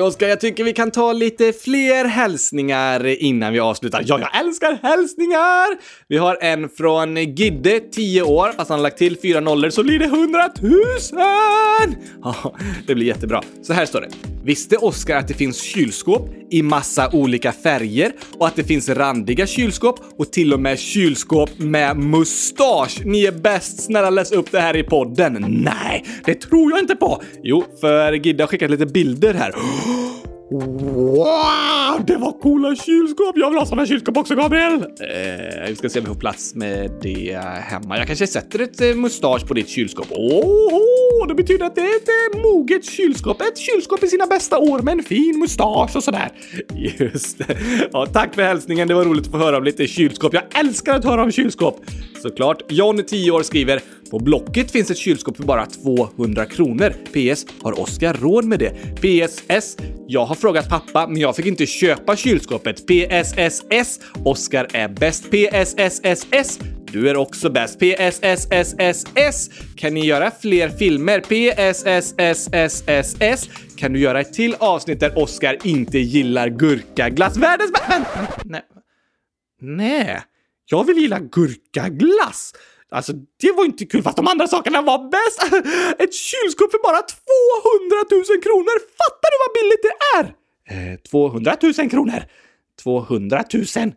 Oskar, 0.05 0.29
jag 0.29 0.41
tycker 0.41 0.65
vi 0.65 0.73
kan 0.73 0.91
ta 0.91 1.13
lite 1.13 1.53
fler 1.53 2.05
hälsningar 2.05 3.07
innan 3.07 3.53
vi 3.53 3.61
avslutar. 3.61 4.03
Ja, 4.07 4.21
jag 4.21 4.41
älskar 4.41 4.79
hälsningar! 4.83 5.79
Vi 6.09 6.17
har 6.17 6.39
en 6.41 6.69
från 6.69 7.17
Gidde, 7.17 7.81
10 7.81 8.23
år, 8.23 8.53
fast 8.57 8.71
han 8.71 8.79
har 8.79 8.83
lagt 8.83 8.99
till 8.99 9.19
fyra 9.23 9.41
nollor 9.41 9.71
så 9.71 9.83
blir 9.83 9.99
det 9.99 10.05
100 10.05 10.49
000! 10.61 10.73
Ja, 12.23 12.55
det 12.87 12.95
blir 12.95 13.07
jättebra. 13.07 13.43
Så 13.63 13.73
här 13.73 13.87
står 13.87 14.01
det. 14.01 14.09
Visste 14.45 14.77
Oskar 14.77 15.17
att 15.17 15.29
det 15.29 15.35
finns 15.35 15.63
kylskåp 15.63 16.31
i 16.51 16.63
massa 16.63 17.11
olika 17.13 17.53
färger 17.53 18.13
och 18.39 18.47
att 18.47 18.57
det 18.57 18.65
finns 18.65 18.89
randiga 18.89 19.47
kylskåp 19.47 20.01
och 20.19 20.33
till 20.33 20.53
och 20.53 20.61
med 20.61 20.79
kylskåp 20.79 21.51
med 21.59 21.97
mustasch? 21.97 23.01
Ni 23.05 23.25
är 23.25 23.33
bäst! 23.33 23.83
Snälla 23.83 24.11
läs 24.11 24.33
upp 24.33 24.51
det 24.51 24.61
här 24.61 24.77
i 24.77 24.83
podden. 24.83 25.45
Nej, 25.49 26.05
det 26.25 26.35
tror 26.35 26.71
jag 26.71 26.81
inte 26.81 26.97
på! 26.97 27.23
Jo, 27.43 27.65
för 27.81 28.13
Gidde 28.13 28.43
har 28.43 28.49
skickat 28.49 28.71
lite 28.71 28.87
bilder 28.87 29.35
här. 29.35 29.55
Wow, 30.51 32.05
det 32.07 32.17
var 32.17 32.41
coola 32.43 32.77
kylskåp! 32.77 33.37
Jag 33.37 33.51
vill 33.51 33.59
ha 33.59 33.67
såna 33.67 33.87
kylskåp 33.87 34.17
också, 34.17 34.35
Gabriel! 34.35 34.73
Eh, 34.73 35.69
vi 35.69 35.77
ska 35.77 35.89
se 35.89 35.99
om 35.99 36.05
vi 36.05 36.09
får 36.09 36.21
plats 36.21 36.55
med 36.55 36.91
det 37.03 37.41
hemma. 37.61 37.99
Jag 37.99 38.07
kanske 38.07 38.27
sätter 38.27 38.59
ett 38.59 38.81
eh, 38.81 38.95
mustasch 38.95 39.49
på 39.49 39.55
ditt 39.55 39.69
kylskåp. 39.69 40.07
Åh, 40.11 41.29
det 41.29 41.35
betyder 41.35 41.67
att 41.67 41.75
det 41.75 41.81
är 41.81 41.97
ett 41.97 42.35
eh, 42.35 42.43
moget 42.43 42.85
kylskåp. 42.85 43.41
Ett 43.41 43.59
kylskåp 43.59 44.03
i 44.05 44.09
sina 44.09 44.27
bästa 44.27 44.59
år 44.59 44.79
med 44.79 44.93
en 44.93 45.03
fin 45.03 45.39
mustasch 45.39 45.97
och 45.97 46.05
sådär. 46.05 46.29
Just 46.99 47.39
det. 47.39 47.57
Ja, 47.93 48.07
tack 48.07 48.35
för 48.35 48.43
hälsningen. 48.43 48.89
Det 48.89 48.95
var 48.95 49.05
roligt 49.05 49.27
att 49.27 49.33
få 49.33 49.39
höra 49.39 49.57
om 49.57 49.65
lite 49.65 49.87
kylskåp. 49.87 50.35
Jag 50.35 50.59
älskar 50.61 50.95
att 50.95 51.05
höra 51.05 51.23
om 51.23 51.33
kylskåp. 51.33 51.81
Såklart. 52.23 52.63
John, 52.69 53.03
10 53.07 53.31
år, 53.31 53.43
skriver 53.43 53.81
på 54.15 54.19
Blocket 54.19 54.71
finns 54.71 54.91
ett 54.91 54.97
kylskåp 54.97 55.37
för 55.37 55.45
bara 55.45 55.67
200 55.67 56.47
kronor. 56.47 56.91
PS. 56.91 57.47
Har 57.63 57.81
Oskar 57.81 58.15
råd 58.15 58.45
med 58.45 58.59
det? 58.59 58.71
PSS. 58.71 59.77
Jag 60.07 60.27
har 60.27 60.35
frågat 60.35 60.69
pappa, 60.69 61.07
men 61.07 61.21
jag 61.21 61.37
fick 61.37 61.47
inte 61.47 61.67
köpa 61.67 62.17
kylskåpet. 62.17 62.87
PSSS. 62.87 64.01
Oskar 64.25 64.69
är 64.73 64.89
bäst. 64.89 65.25
PSSSS. 65.31 66.59
Du 66.93 67.09
är 67.09 67.17
också 67.17 67.51
bäst. 67.51 67.79
PSSSSS. 67.79 69.51
Kan 69.77 69.95
ni 69.95 70.07
göra 70.07 70.31
fler 70.31 70.69
filmer? 70.69 71.21
PSSSSS. 71.21 72.29
Kan 73.77 73.93
du 73.93 74.01
göra 74.01 74.21
ett 74.21 74.33
till 74.33 74.55
avsnitt 74.59 75.01
där 75.01 75.19
Oskar 75.19 75.59
inte 75.63 75.99
gillar 75.99 76.49
gurkaglass? 76.49 77.37
Världens 77.37 77.73
bästa... 77.73 78.05
Nej. 78.45 78.63
Nej. 79.61 80.21
Jag 80.67 80.85
vill 80.85 80.99
gilla 80.99 81.19
gurkaglass. 81.21 82.53
Alltså, 82.95 83.13
det 83.41 83.53
var 83.53 83.65
inte 83.65 83.85
kul 83.87 84.03
fast 84.03 84.17
de 84.17 84.29
andra 84.29 84.47
sakerna 84.47 84.83
var 84.83 85.11
bäst. 85.11 85.43
Ett 86.03 86.15
kylskåp 86.15 86.71
för 86.71 86.83
bara 86.83 87.03
200 87.03 87.17
000 88.11 88.43
kronor. 88.43 88.77
Fattar 89.01 89.31
du 89.33 89.39
vad 89.45 89.53
billigt 89.59 89.83
det 89.87 89.95
är? 90.19 90.25
Eh, 90.93 90.99
200 90.99 91.57
000 91.79 91.91
kronor. 91.91 92.25
200 92.83 93.45
000 93.77 93.93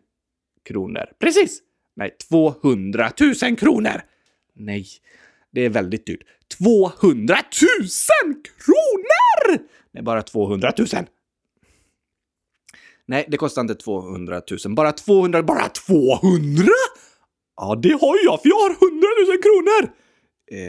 kronor. 0.65 1.05
Precis. 1.19 1.59
Nej, 1.95 2.15
200 2.29 3.11
000 3.41 3.57
kronor. 3.57 4.01
Nej, 4.55 4.85
det 5.51 5.65
är 5.65 5.69
väldigt 5.69 6.05
dyrt. 6.05 6.23
200 6.57 7.37
000 8.25 8.33
kronor! 8.65 9.67
Nej, 9.91 10.03
bara 10.03 10.21
200 10.21 10.73
000. 10.77 10.87
Nej, 13.05 13.25
det 13.27 13.37
kostar 13.37 13.61
inte 13.61 13.75
200 13.75 14.41
000. 14.65 14.75
Bara 14.75 14.91
200, 14.91 15.43
bara 15.43 15.69
200? 15.69 16.67
Ja, 17.57 17.79
det 17.83 17.91
har 17.91 18.17
jag, 18.23 18.41
för 18.41 18.49
jag 18.49 18.55
har 18.55 18.69
100 18.69 19.07
000 19.27 19.37
kronor! 19.41 19.91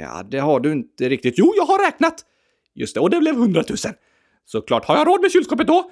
Ja, 0.03 0.23
det 0.31 0.39
har 0.39 0.61
du 0.61 0.73
inte 0.73 1.09
riktigt. 1.09 1.35
Jo, 1.37 1.53
jag 1.57 1.65
har 1.65 1.87
räknat! 1.87 2.25
Just 2.75 2.95
det, 2.95 3.01
och 3.01 3.11
det 3.11 3.21
blev 3.21 3.35
100 3.35 3.65
000. 3.69 3.79
Såklart, 4.45 4.85
har 4.85 4.97
jag 4.97 5.07
råd 5.07 5.21
med 5.21 5.33
kylskåpet 5.33 5.67
då? 5.67 5.91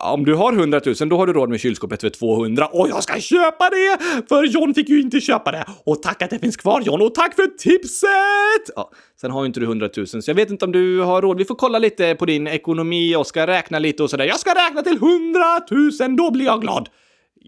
Om 0.00 0.24
du 0.24 0.34
har 0.34 0.52
100 0.52 0.80
000, 1.00 1.08
då 1.08 1.16
har 1.16 1.26
du 1.26 1.32
råd 1.32 1.50
med 1.50 1.60
kylskåpet 1.60 2.00
för 2.00 2.10
200 2.10 2.66
och 2.66 2.88
jag 2.88 3.02
ska 3.02 3.20
köpa 3.20 3.70
det! 3.70 3.98
För 4.28 4.44
John 4.44 4.74
fick 4.74 4.88
ju 4.88 5.00
inte 5.00 5.20
köpa 5.20 5.52
det. 5.52 5.64
Och 5.86 6.02
tack 6.02 6.22
att 6.22 6.30
det 6.30 6.38
finns 6.38 6.56
kvar 6.56 6.80
John 6.80 7.02
och 7.02 7.14
tack 7.14 7.34
för 7.34 7.46
tipset! 7.46 8.74
Ja, 8.76 8.90
sen 9.20 9.30
har 9.30 9.42
ju 9.42 9.46
inte 9.46 9.60
du 9.60 9.66
100 9.66 9.88
000 9.96 10.06
så 10.06 10.30
jag 10.30 10.34
vet 10.34 10.50
inte 10.50 10.64
om 10.64 10.72
du 10.72 11.00
har 11.00 11.22
råd. 11.22 11.38
Vi 11.38 11.44
får 11.44 11.54
kolla 11.54 11.78
lite 11.78 12.14
på 12.14 12.26
din 12.26 12.46
ekonomi 12.46 13.16
och 13.16 13.26
ska 13.26 13.46
räkna 13.46 13.78
lite 13.78 14.02
och 14.02 14.10
sådär. 14.10 14.24
Jag 14.24 14.40
ska 14.40 14.50
räkna 14.50 14.82
till 14.82 14.96
100 14.96 15.40
000, 16.00 16.16
då 16.16 16.30
blir 16.30 16.44
jag 16.44 16.60
glad. 16.60 16.88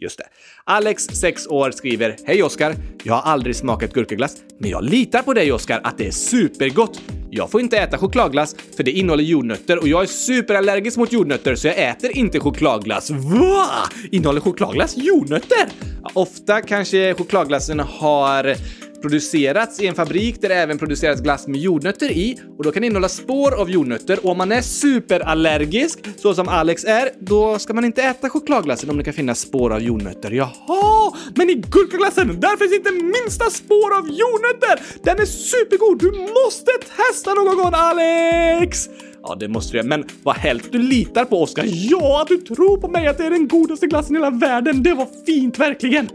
Just 0.01 0.19
det. 0.19 0.25
Alex, 0.65 1.05
6 1.05 1.47
år, 1.47 1.71
skriver 1.71 2.17
Hej 2.27 2.43
Oskar! 2.43 2.75
Jag 3.03 3.15
har 3.15 3.33
aldrig 3.33 3.57
smakat 3.57 3.93
gurkaglass, 3.93 4.37
men 4.59 4.71
jag 4.71 4.85
litar 4.85 5.23
på 5.23 5.35
dig 5.35 5.53
Oskar 5.53 5.81
att 5.85 5.99
det 5.99 6.07
är 6.07 6.11
supergott. 6.11 7.01
Jag 7.31 7.51
får 7.51 7.61
inte 7.61 7.79
äta 7.79 7.99
chokladglass 7.99 8.57
för 8.77 8.83
det 8.85 8.91
innehåller 8.91 9.25
jordnötter 9.25 9.79
och 9.79 9.89
jag 9.89 10.03
är 10.03 10.07
superallergisk 10.07 10.97
mot 10.97 11.13
jordnötter 11.13 11.55
så 11.55 11.67
jag 11.67 11.79
äter 11.79 12.17
inte 12.17 12.41
chokladglass. 12.41 13.11
Va? 13.11 13.69
Innehåller 14.11 14.41
chokladglass 14.41 14.97
jordnötter? 14.97 15.69
Ofta 16.13 16.61
kanske 16.61 17.15
chokladglassen 17.15 17.81
har 17.81 18.57
producerats 19.03 19.81
i 19.81 19.87
en 19.87 19.95
fabrik 19.95 20.41
där 20.41 20.49
det 20.49 20.55
även 20.55 20.79
produceras 20.79 21.21
glass 21.21 21.47
med 21.47 21.61
jordnötter 21.61 22.11
i 22.11 22.39
och 22.59 22.65
då 22.65 22.73
kan 22.73 22.81
det 22.81 22.87
innehålla 22.87 23.09
spår 23.09 23.61
av 23.61 23.71
jordnötter 23.71 24.25
och 24.25 24.31
om 24.31 24.39
man 24.39 24.53
är 24.53 24.61
superallergisk, 24.61 25.99
så 26.17 26.35
som 26.35 26.49
Alex 26.49 26.85
är, 26.85 27.11
då 27.19 27.59
ska 27.59 27.75
man 27.75 27.85
inte 27.85 28.03
äta 28.03 28.31
chokladglassen 28.31 28.91
om 28.91 28.97
det 28.97 29.05
kan 29.05 29.15
finnas 29.15 29.41
spår 29.41 29.73
av 29.73 29.83
jordnötter. 29.83 30.31
Jaha, 30.31 31.13
men 31.35 31.51
i 31.51 31.55
gurkaglassen, 31.55 32.41
där 32.41 32.57
finns 32.57 32.75
inte 32.75 32.91
minsta 32.91 33.51
spår 33.51 33.99
av 33.99 34.07
jordnötter! 34.07 35.03
Den 35.03 35.21
är 35.21 35.27
supergod, 35.27 35.99
du 35.99 36.11
måste 36.11 36.71
testa 36.97 37.35
någon 37.35 37.57
gång 37.57 37.73
Alex! 37.75 38.89
Ja, 39.23 39.37
det 39.41 39.49
måste 39.49 39.73
du 39.73 39.79
göra. 39.79 39.89
Men 39.89 40.05
vad 40.23 40.37
helst 40.37 40.73
du 40.73 40.79
litar 40.79 41.25
på 41.25 41.43
Oskar. 41.43 41.65
Ja, 41.67 42.23
att 42.23 42.29
du 42.29 42.37
tror 42.37 42.77
på 42.77 42.89
mig 42.89 43.07
att 43.07 43.19
det 43.19 43.27
är 43.27 43.31
den 43.31 43.49
godaste 43.49 43.87
glassen 43.87 44.17
i 44.17 44.19
hela 44.19 44.31
världen. 44.31 44.83
Det 44.83 44.95
var 44.95 45.09
fint, 45.27 45.59
verkligen. 45.59 46.09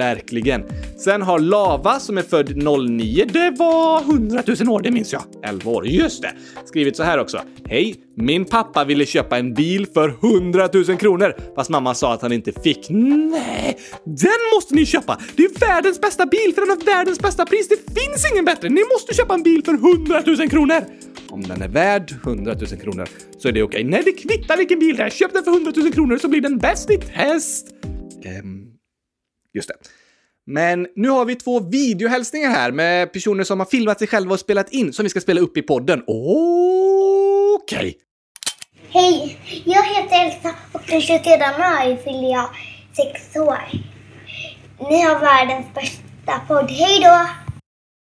Verkligen. 0.00 0.64
Sen 0.96 1.22
har 1.22 1.38
Lava 1.38 2.00
som 2.00 2.18
är 2.18 2.22
född 2.22 2.56
09, 2.56 3.24
det 3.32 3.54
var 3.58 4.00
100 4.00 4.42
000 4.60 4.68
år, 4.68 4.82
det 4.82 4.90
minns 4.90 5.12
jag. 5.12 5.22
11 5.44 5.70
år, 5.70 5.86
just 5.86 6.22
det. 6.22 6.32
Skrivit 6.64 6.96
så 6.96 7.02
här 7.02 7.18
också. 7.18 7.42
Hej! 7.64 7.94
Min 8.14 8.44
pappa 8.44 8.84
ville 8.84 9.06
köpa 9.06 9.38
en 9.38 9.54
bil 9.54 9.86
för 9.94 10.08
100 10.08 10.68
000 10.72 10.84
kronor, 10.84 11.34
fast 11.54 11.70
mamma 11.70 11.94
sa 11.94 12.14
att 12.14 12.22
han 12.22 12.32
inte 12.32 12.52
fick. 12.52 12.86
Nej, 12.90 13.78
den 14.04 14.40
måste 14.54 14.74
ni 14.74 14.86
köpa! 14.86 15.18
Det 15.36 15.42
är 15.42 15.60
världens 15.60 16.00
bästa 16.00 16.26
bil 16.26 16.52
för 16.54 16.60
den 16.60 16.70
har 16.70 16.96
världens 16.96 17.20
bästa 17.20 17.46
pris. 17.46 17.68
Det 17.68 18.00
finns 18.00 18.32
ingen 18.32 18.44
bättre! 18.44 18.68
Ni 18.68 18.80
måste 18.94 19.14
köpa 19.14 19.34
en 19.34 19.42
bil 19.42 19.64
för 19.64 19.74
100 19.74 20.22
000 20.26 20.50
kronor! 20.50 20.84
Om 21.30 21.42
den 21.42 21.62
är 21.62 21.68
värd 21.68 22.12
100 22.24 22.54
000 22.54 22.66
kronor 22.66 23.08
så 23.38 23.48
är 23.48 23.52
det 23.52 23.62
okej. 23.62 23.78
Okay. 23.78 23.90
Nej, 23.90 24.02
det 24.04 24.12
kvittar 24.12 24.56
vilken 24.56 24.78
bil 24.78 24.96
det 24.96 25.02
är. 25.02 25.10
Köp 25.10 25.32
den 25.32 25.44
för 25.44 25.50
100 25.50 25.72
000 25.76 25.92
kronor 25.92 26.18
så 26.18 26.28
blir 26.28 26.40
den 26.40 26.58
bäst 26.58 26.90
i 26.90 26.96
test. 26.96 27.66
Um, 28.42 28.59
just 29.54 29.68
det. 29.68 29.74
Men 30.46 30.86
nu 30.96 31.08
har 31.08 31.24
vi 31.24 31.34
två 31.34 31.60
videohälsningar 31.60 32.50
här 32.50 32.72
med 32.72 33.12
personer 33.12 33.44
som 33.44 33.58
har 33.58 33.66
filmat 33.66 33.98
sig 33.98 34.08
själva 34.08 34.32
och 34.32 34.40
spelat 34.40 34.72
in 34.72 34.92
som 34.92 35.02
vi 35.02 35.08
ska 35.08 35.20
spela 35.20 35.40
upp 35.40 35.56
i 35.56 35.62
podden. 35.62 36.02
Okej! 36.06 37.58
Okay. 37.64 37.94
Hej! 38.92 39.38
Jag 39.64 39.82
heter 39.82 40.26
Elsa 40.26 40.54
och 40.72 40.80
den 40.88 41.00
23 41.00 41.30
januari 41.30 41.98
fyller 42.04 42.30
jag 42.30 42.48
sex 42.96 43.36
år. 43.36 43.58
Ni 44.90 45.02
har 45.02 45.20
världens 45.20 45.74
bästa 45.74 46.40
podd. 46.48 46.70
Hej 46.70 47.00
då! 47.00 47.26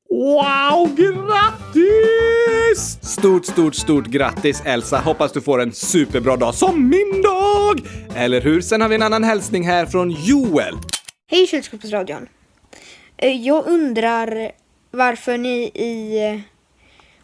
Wow, 0.09 0.95
grattis! 0.95 2.97
Stort, 3.01 3.45
stort, 3.45 3.75
stort 3.75 4.05
grattis 4.05 4.61
Elsa! 4.65 4.97
Hoppas 4.97 5.31
du 5.31 5.41
får 5.41 5.61
en 5.61 5.71
superbra 5.71 6.35
dag 6.35 6.55
som 6.55 6.89
min 6.89 7.21
dag! 7.21 7.81
Eller 8.15 8.41
hur? 8.41 8.61
Sen 8.61 8.81
har 8.81 8.89
vi 8.89 8.95
en 8.95 9.01
annan 9.01 9.23
hälsning 9.23 9.67
här 9.67 9.85
från 9.85 10.11
Joel. 10.11 10.75
Hej 11.27 11.47
Kylskåpsradion! 11.47 12.29
Eh, 13.17 13.41
jag 13.41 13.67
undrar 13.67 14.51
varför 14.91 15.37
ni 15.37 15.71
i 15.73 16.27
eh, 16.27 16.39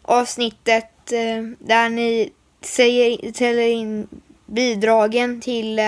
avsnittet 0.02 1.12
eh, 1.12 1.42
där 1.58 1.88
ni 1.88 2.32
säger, 2.60 3.32
ställer 3.32 3.68
in 3.68 4.08
bidragen 4.46 5.40
till 5.40 5.80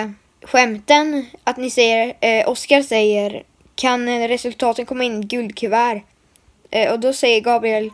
skämten, 0.43 1.27
att 1.45 1.57
ni 1.57 1.71
säger, 1.71 2.49
Oskar 2.49 2.83
säger, 2.83 3.43
kan 3.75 4.29
resultaten 4.29 4.87
komma 4.87 5.05
in 5.05 5.23
i 5.23 5.27
guldkuvert? 5.27 6.03
Och 6.91 7.01
då 7.01 7.13
säger 7.13 7.41
Gabriel, 7.41 7.91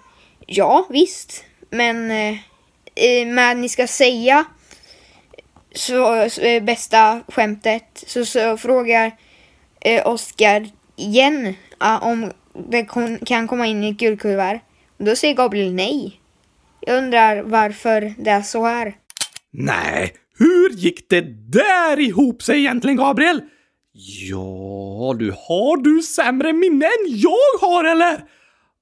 ja 0.47 0.87
visst, 0.91 1.45
men 1.71 2.07
med 3.27 3.57
ni 3.57 3.69
ska 3.69 3.87
säga 3.87 4.45
så, 5.75 6.29
bästa 6.63 7.21
skämtet 7.29 8.05
så, 8.07 8.25
så 8.25 8.57
frågar 8.57 9.13
eh, 9.81 10.07
Oscar 10.07 10.69
igen 10.97 11.55
uh, 11.85 12.03
om 12.03 12.33
det 12.71 12.89
kan 13.27 13.49
komma 13.49 13.67
in 13.67 13.85
i 13.85 13.91
ett 13.91 13.97
guldkuvert. 13.97 14.61
Då 14.99 15.17
säger 15.17 15.35
Gabriel 15.35 15.73
nej. 15.73 16.21
Jag 16.81 16.99
undrar 16.99 17.43
varför 17.43 18.15
det 18.19 18.31
är 18.31 18.43
så 18.43 18.65
här. 18.65 18.95
Nej, 19.53 20.15
hur 20.39 20.71
gick 20.71 21.11
det 21.11 21.21
där 21.53 22.01
ihop 22.01 22.43
sig 22.43 22.59
egentligen, 22.59 22.97
Gabriel? 22.97 23.41
Ja, 24.31 25.15
du 25.19 25.31
har 25.31 25.83
du 25.83 26.03
sämre 26.03 26.53
minne 26.53 26.87
än 26.87 27.19
jag 27.19 27.61
har, 27.61 27.85
eller? 27.85 28.25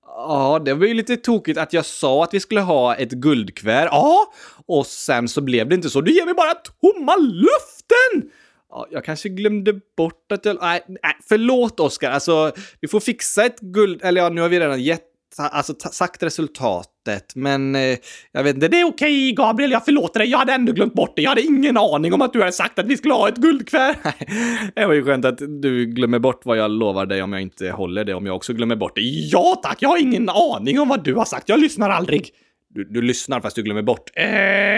Ja, 0.06 0.62
det 0.64 0.74
var 0.74 0.87
ju 0.87 0.94
lite 0.94 1.16
tokigt 1.16 1.59
att 1.59 1.72
jag 1.72 1.85
sa 1.85 2.24
att 2.24 2.35
vi 2.35 2.40
skulle 2.40 2.61
ha 2.61 2.94
ett 2.94 3.11
guldkuvert. 3.11 3.88
Ja, 3.90 4.32
och 4.66 4.87
sen 4.87 5.28
så 5.28 5.40
blev 5.40 5.68
det 5.68 5.74
inte 5.74 5.90
så. 5.90 6.00
Du 6.00 6.12
ger 6.12 6.24
mig 6.24 6.35
bara 6.35 6.54
tomma 6.54 7.16
luften! 7.16 8.30
Ja, 8.77 8.87
jag 8.91 9.05
kanske 9.05 9.29
glömde 9.29 9.73
bort 9.97 10.33
att 10.33 10.45
jag... 10.45 10.59
Nej, 10.61 10.81
nej 10.89 11.17
förlåt 11.29 11.81
Oskar. 11.81 12.11
Alltså, 12.11 12.53
vi 12.81 12.89
får 12.89 13.01
fixa 13.01 13.45
ett 13.45 13.61
guld... 13.61 14.01
Eller 14.05 14.21
ja, 14.21 14.29
nu 14.29 14.41
har 14.41 14.49
vi 14.49 14.61
redan 14.61 14.83
gett, 14.83 15.03
alltså, 15.39 15.75
sagt 15.93 16.23
resultatet, 16.23 17.33
men 17.35 17.75
eh, 17.75 17.97
jag 18.33 18.43
vet 18.45 18.55
inte. 18.55 18.69
Det 18.69 18.81
är 18.81 18.85
okej, 18.85 19.33
Gabriel. 19.33 19.71
Jag 19.71 19.85
förlåter 19.85 20.21
dig. 20.21 20.29
Jag 20.29 20.39
hade 20.39 20.53
ändå 20.53 20.73
glömt 20.73 20.95
bort 20.95 21.12
det. 21.17 21.23
Jag 21.23 21.31
hade 21.31 21.43
ingen 21.43 21.77
aning 21.77 22.15
om 22.15 22.23
att 22.23 22.33
du 22.33 22.41
hade 22.41 22.53
sagt 22.53 22.79
att 22.79 22.87
vi 22.87 22.97
skulle 22.97 23.15
ha 23.15 23.29
ett 23.29 23.37
guldkväll. 23.37 23.95
det 24.75 24.87
var 24.87 24.95
ju 24.95 25.05
skönt 25.05 25.25
att 25.25 25.39
du 25.39 25.87
glömmer 25.87 26.19
bort 26.19 26.41
vad 26.45 26.59
jag 26.59 26.71
lovar 26.71 27.07
dig 27.07 27.23
om 27.23 27.33
jag 27.33 27.43
inte 27.43 27.71
håller 27.71 28.05
det, 28.05 28.15
om 28.15 28.27
jag 28.27 28.37
också 28.37 28.53
glömmer 28.53 28.77
bort 28.77 28.95
det. 28.95 29.01
Ja, 29.03 29.61
tack. 29.62 29.77
Jag 29.81 29.89
har 29.89 29.99
ingen 29.99 30.29
aning 30.29 30.81
om 30.81 30.89
vad 30.89 31.05
du 31.05 31.15
har 31.15 31.25
sagt. 31.25 31.49
Jag 31.49 31.61
lyssnar 31.61 31.91
aldrig. 31.91 32.31
Du, 32.77 32.85
du 32.85 33.03
lyssnar 33.03 33.41
fast 33.41 33.57
du 33.57 33.62
glömmer 33.62 33.83
bort. 33.83 34.11
Eh, 34.15 34.27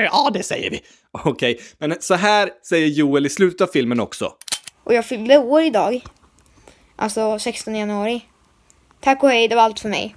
ja, 0.04 0.30
det 0.34 0.42
säger 0.42 0.70
vi. 0.70 0.80
Okej, 1.10 1.54
okay. 1.54 1.64
men 1.78 1.96
så 2.00 2.14
här 2.14 2.50
säger 2.68 2.86
Joel 2.86 3.26
i 3.26 3.28
slutet 3.28 3.60
av 3.60 3.66
filmen 3.66 4.00
också. 4.00 4.32
Och 4.84 4.94
jag 4.94 5.04
fyllde 5.04 5.38
år 5.38 5.62
idag. 5.62 6.04
Alltså 6.96 7.38
16 7.38 7.74
januari. 7.74 8.24
Tack 9.00 9.22
och 9.22 9.30
hej, 9.30 9.48
det 9.48 9.54
var 9.54 9.62
allt 9.62 9.80
för 9.80 9.88
mig. 9.88 10.16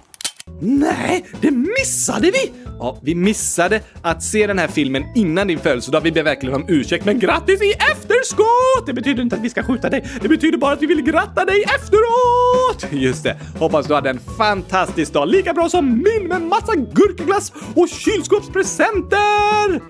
Nej, 0.60 1.24
det 1.40 1.50
missade 1.50 2.30
vi! 2.30 2.52
Ja, 2.82 2.96
vi 3.02 3.14
missade 3.14 3.80
att 4.02 4.22
se 4.22 4.46
den 4.46 4.58
här 4.58 4.68
filmen 4.68 5.04
innan 5.14 5.46
din 5.46 5.58
födelsedag. 5.58 6.00
Vi 6.00 6.12
ber 6.12 6.22
verkligen 6.22 6.54
om 6.54 6.64
ursäkt, 6.68 7.04
men 7.04 7.18
grattis 7.18 7.62
i 7.62 7.72
efterskott! 7.72 8.86
Det 8.86 8.92
betyder 8.92 9.22
inte 9.22 9.36
att 9.36 9.42
vi 9.42 9.50
ska 9.50 9.62
skjuta 9.62 9.90
dig. 9.90 10.04
Det 10.20 10.28
betyder 10.28 10.58
bara 10.58 10.72
att 10.72 10.82
vi 10.82 10.86
vill 10.86 11.02
gratta 11.02 11.44
dig 11.44 11.62
efteråt! 11.62 12.92
Just 13.02 13.24
det. 13.24 13.36
Hoppas 13.58 13.86
du 13.86 13.94
hade 13.94 14.10
en 14.10 14.18
fantastisk 14.38 15.12
dag, 15.12 15.28
lika 15.28 15.52
bra 15.52 15.68
som 15.68 15.92
min 15.92 16.28
med 16.28 16.42
massa 16.42 16.74
gurkaglass 16.74 17.52
och 17.74 17.88
kylskåpspresenter! 17.88 19.80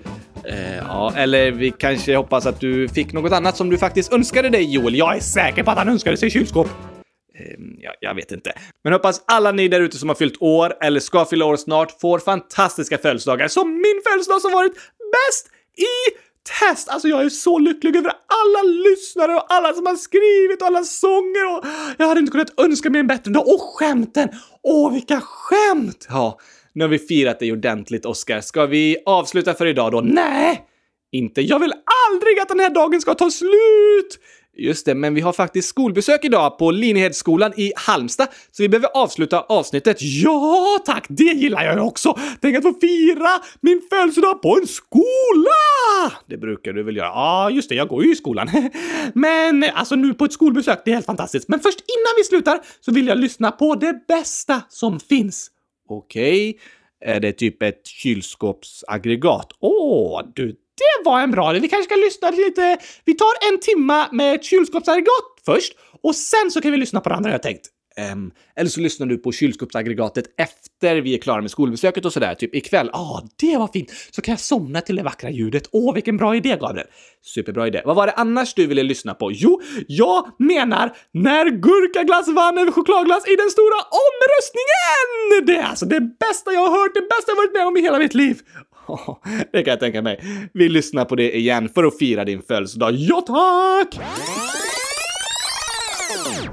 Eh, 0.43 0.77
ja, 0.77 1.13
eller 1.15 1.51
vi 1.51 1.71
kanske 1.71 2.15
hoppas 2.15 2.45
att 2.45 2.59
du 2.59 2.87
fick 2.87 3.13
något 3.13 3.31
annat 3.31 3.57
som 3.57 3.69
du 3.69 3.77
faktiskt 3.77 4.13
önskade 4.13 4.49
dig, 4.49 4.73
Joel. 4.73 4.95
Jag 4.95 5.15
är 5.15 5.19
säker 5.19 5.63
på 5.63 5.71
att 5.71 5.77
han 5.77 5.89
önskade 5.89 6.17
sig 6.17 6.29
kylskåp. 6.29 6.69
Ehm, 7.39 7.75
ja, 7.79 7.93
jag 7.99 8.15
vet 8.15 8.31
inte. 8.31 8.53
Men 8.83 8.93
hoppas 8.93 9.23
alla 9.25 9.51
ni 9.51 9.67
där 9.67 9.81
ute 9.81 9.97
som 9.97 10.09
har 10.09 10.15
fyllt 10.15 10.41
år 10.41 10.73
eller 10.81 10.99
ska 10.99 11.25
fylla 11.25 11.45
år 11.45 11.55
snart 11.55 12.01
får 12.01 12.19
fantastiska 12.19 12.97
födelsedagar 12.97 13.47
som 13.47 13.73
min 13.73 14.01
födelsedag 14.07 14.41
som 14.41 14.51
varit 14.51 14.73
bäst 15.13 15.47
i 15.77 16.17
test! 16.59 16.89
Alltså 16.89 17.07
jag 17.07 17.23
är 17.23 17.29
så 17.29 17.59
lycklig 17.59 17.95
över 17.95 18.11
alla 18.11 18.61
lyssnare 18.89 19.35
och 19.35 19.53
alla 19.53 19.73
som 19.73 19.85
har 19.85 19.95
skrivit 19.95 20.61
och 20.61 20.67
alla 20.67 20.83
sånger 20.83 21.57
och 21.57 21.65
jag 21.97 22.07
hade 22.07 22.19
inte 22.19 22.31
kunnat 22.31 22.59
önska 22.59 22.89
mig 22.89 22.99
en 22.99 23.07
bättre 23.07 23.31
dag. 23.31 23.47
Och 23.47 23.61
skämten! 23.61 24.29
Åh, 24.63 24.93
vilka 24.93 25.21
skämt! 25.21 26.07
Ja, 26.09 26.39
nu 26.73 26.83
har 26.83 26.89
vi 26.89 26.99
firat 26.99 27.39
dig 27.39 27.51
ordentligt, 27.51 28.05
Oscar. 28.05 28.41
Ska 28.41 28.65
vi 28.65 28.97
avsluta 29.05 29.53
för 29.53 29.65
idag 29.65 29.91
då? 29.91 30.01
Nej! 30.01 30.65
Inte. 31.11 31.41
Jag 31.41 31.59
vill 31.59 31.73
aldrig 32.11 32.39
att 32.39 32.49
den 32.49 32.59
här 32.59 32.69
dagen 32.69 33.01
ska 33.01 33.13
ta 33.13 33.31
slut! 33.31 34.19
Just 34.57 34.85
det, 34.85 34.95
men 34.95 35.13
vi 35.13 35.21
har 35.21 35.33
faktiskt 35.33 35.69
skolbesök 35.69 36.25
idag 36.25 36.57
på 36.57 36.71
Linnehedsskolan 36.71 37.53
i 37.57 37.71
Halmstad, 37.75 38.27
så 38.51 38.63
vi 38.63 38.69
behöver 38.69 38.89
avsluta 38.93 39.41
avsnittet. 39.41 39.97
Ja, 39.99 40.79
tack! 40.85 41.05
Det 41.09 41.23
gillar 41.23 41.63
jag 41.63 41.87
också! 41.87 42.19
Tänk 42.41 42.57
att 42.57 42.63
få 42.63 42.73
fira 42.81 43.29
min 43.61 43.81
födelsedag 43.89 44.41
på 44.41 44.57
en 44.61 44.67
skola! 44.67 46.13
Det 46.27 46.37
brukar 46.37 46.73
du 46.73 46.83
väl 46.83 46.97
göra? 46.97 47.07
Ja, 47.07 47.49
just 47.49 47.69
det, 47.69 47.75
jag 47.75 47.87
går 47.87 48.03
ju 48.03 48.11
i 48.11 48.15
skolan. 48.15 48.49
men 49.13 49.63
alltså 49.73 49.95
nu 49.95 50.13
på 50.13 50.25
ett 50.25 50.33
skolbesök, 50.33 50.81
det 50.85 50.91
är 50.91 50.95
helt 50.95 51.05
fantastiskt. 51.05 51.47
Men 51.47 51.59
först 51.59 51.79
innan 51.79 52.13
vi 52.17 52.23
slutar 52.23 52.59
så 52.81 52.91
vill 52.91 53.07
jag 53.07 53.17
lyssna 53.17 53.51
på 53.51 53.75
det 53.75 54.07
bästa 54.07 54.61
som 54.69 54.99
finns. 54.99 55.51
Okej, 55.89 56.49
okay. 56.49 57.15
är 57.15 57.19
det 57.19 57.31
typ 57.31 57.61
ett 57.61 57.87
kylskåpsaggregat? 57.87 59.47
Åh, 59.59 60.21
du 60.35 60.55
det 60.83 61.09
var 61.09 61.21
en 61.21 61.31
bra 61.31 61.51
idé. 61.51 61.59
Vi 61.59 61.69
kanske 61.69 61.89
ska 61.89 61.95
lyssna 61.95 62.29
lite. 62.29 62.77
Vi 63.05 63.13
tar 63.13 63.51
en 63.51 63.59
timma 63.59 64.07
med 64.11 64.35
ett 64.35 64.43
kylskåpsaggregat 64.43 65.25
först 65.45 65.73
och 66.03 66.15
sen 66.15 66.51
så 66.51 66.61
kan 66.61 66.71
vi 66.71 66.77
lyssna 66.77 66.99
på 66.99 67.09
det 67.09 67.15
andra 67.15 67.31
jag 67.31 67.43
tänkt. 67.43 67.69
Um, 68.13 68.31
eller 68.55 68.69
så 68.69 68.79
lyssnar 68.79 69.07
du 69.07 69.17
på 69.17 69.31
kylskåpsaggregatet 69.31 70.25
efter 70.37 71.01
vi 71.01 71.13
är 71.13 71.17
klara 71.17 71.41
med 71.41 71.51
skolbesöket 71.51 72.05
och 72.05 72.13
sådär, 72.13 72.35
typ 72.35 72.55
ikväll. 72.55 72.89
Ja, 72.93 72.99
ah, 72.99 73.27
det 73.39 73.57
var 73.57 73.67
fint! 73.67 73.91
Så 74.11 74.21
kan 74.21 74.31
jag 74.31 74.39
somna 74.39 74.81
till 74.81 74.95
det 74.95 75.03
vackra 75.03 75.29
ljudet. 75.29 75.69
Åh, 75.71 75.89
oh, 75.89 75.93
vilken 75.93 76.17
bra 76.17 76.35
idé, 76.35 76.57
Gabriel! 76.61 76.87
Superbra 77.21 77.67
idé. 77.67 77.81
Vad 77.85 77.95
var 77.95 78.07
det 78.07 78.13
annars 78.13 78.53
du 78.53 78.67
ville 78.67 78.83
lyssna 78.83 79.13
på? 79.13 79.31
Jo, 79.31 79.61
jag 79.87 80.35
menar 80.39 80.95
när 81.11 81.49
gurkaglass 81.49 82.27
vann 82.27 82.57
över 82.57 82.71
chokladglass 82.71 83.27
i 83.27 83.35
den 83.35 83.49
stora 83.49 83.79
omröstningen! 84.05 85.45
Det 85.47 85.55
är 85.55 85.63
alltså 85.63 85.85
det 85.85 86.01
bästa 86.01 86.51
jag 86.51 86.59
har 86.59 86.81
hört, 86.81 86.93
det 86.93 87.01
bästa 87.01 87.31
jag 87.31 87.35
varit 87.35 87.53
med 87.53 87.67
om 87.67 87.77
i 87.77 87.81
hela 87.81 87.99
mitt 87.99 88.13
liv. 88.13 88.39
Det 89.51 89.63
kan 89.63 89.71
jag 89.71 89.79
tänka 89.79 90.01
mig. 90.01 90.19
Vi 90.53 90.69
lyssnar 90.69 91.05
på 91.05 91.15
det 91.15 91.37
igen 91.37 91.69
för 91.69 91.83
att 91.83 91.97
fira 91.97 92.25
din 92.25 92.41
födelsedag. 92.41 92.91
Ja, 92.95 93.21
tack! 93.27 93.99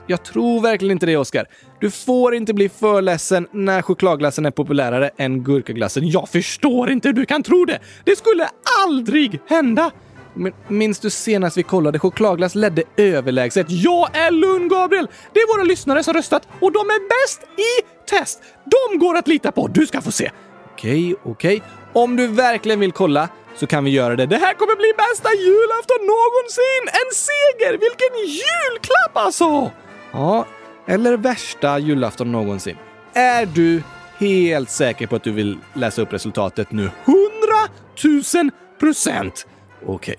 Jag 0.07 0.25
tror 0.25 0.61
verkligen 0.61 0.91
inte 0.91 1.05
det, 1.05 1.17
Oskar. 1.17 1.45
Du 1.83 1.91
får 1.91 2.35
inte 2.35 2.53
bli 2.53 2.69
för 2.69 3.01
ledsen 3.01 3.47
när 3.51 3.81
chokladglassen 3.81 4.45
är 4.45 4.51
populärare 4.51 5.09
än 5.17 5.43
gurkaglassen. 5.43 6.09
Jag 6.09 6.29
förstår 6.29 6.89
inte 6.89 7.07
hur 7.07 7.13
du 7.13 7.25
kan 7.25 7.43
tro 7.43 7.65
det! 7.65 7.79
Det 8.03 8.15
skulle 8.15 8.49
aldrig 8.83 9.39
hända! 9.47 9.91
Men 10.33 10.53
minns 10.67 10.99
du 10.99 11.09
senast 11.09 11.57
vi 11.57 11.63
kollade? 11.63 11.99
Chokladglass 11.99 12.55
ledde 12.55 12.83
överlägset. 12.97 13.65
Jag 13.69 14.17
är 14.17 14.31
lugn, 14.31 14.69
Gabriel! 14.69 15.07
Det 15.33 15.39
är 15.39 15.57
våra 15.57 15.63
lyssnare 15.63 16.03
som 16.03 16.13
röstat 16.13 16.47
och 16.59 16.71
de 16.71 16.79
är 16.79 17.09
bäst 17.09 17.41
i 17.43 18.05
test! 18.09 18.41
De 18.65 18.99
går 18.99 19.17
att 19.17 19.27
lita 19.27 19.51
på. 19.51 19.67
Du 19.67 19.87
ska 19.87 20.01
få 20.01 20.11
se. 20.11 20.31
Okej, 20.73 21.15
okej. 21.23 21.61
Om 21.93 22.15
du 22.15 22.27
verkligen 22.27 22.79
vill 22.79 22.91
kolla 22.91 23.29
så 23.55 23.67
kan 23.67 23.83
vi 23.83 23.91
göra 23.91 24.15
det. 24.15 24.25
Det 24.25 24.37
här 24.37 24.53
kommer 24.53 24.75
bli 24.75 24.93
bästa 24.97 25.29
julafton 25.33 26.01
någonsin! 26.13 26.83
En 27.01 27.09
seger! 27.13 27.71
Vilken 27.71 28.39
julklapp 28.39 29.17
alltså! 29.25 29.71
Ja, 30.11 30.45
eller 30.87 31.17
värsta 31.17 31.79
julafton 31.79 32.31
någonsin. 32.31 32.77
Är 33.13 33.45
du 33.45 33.83
helt 34.17 34.69
säker 34.69 35.07
på 35.07 35.15
att 35.15 35.23
du 35.23 35.31
vill 35.31 35.57
läsa 35.73 36.01
upp 36.01 36.13
resultatet 36.13 36.71
nu? 36.71 36.91
100 37.05 38.43
000 38.43 38.51
procent! 38.79 39.47
Okej, 39.85 40.15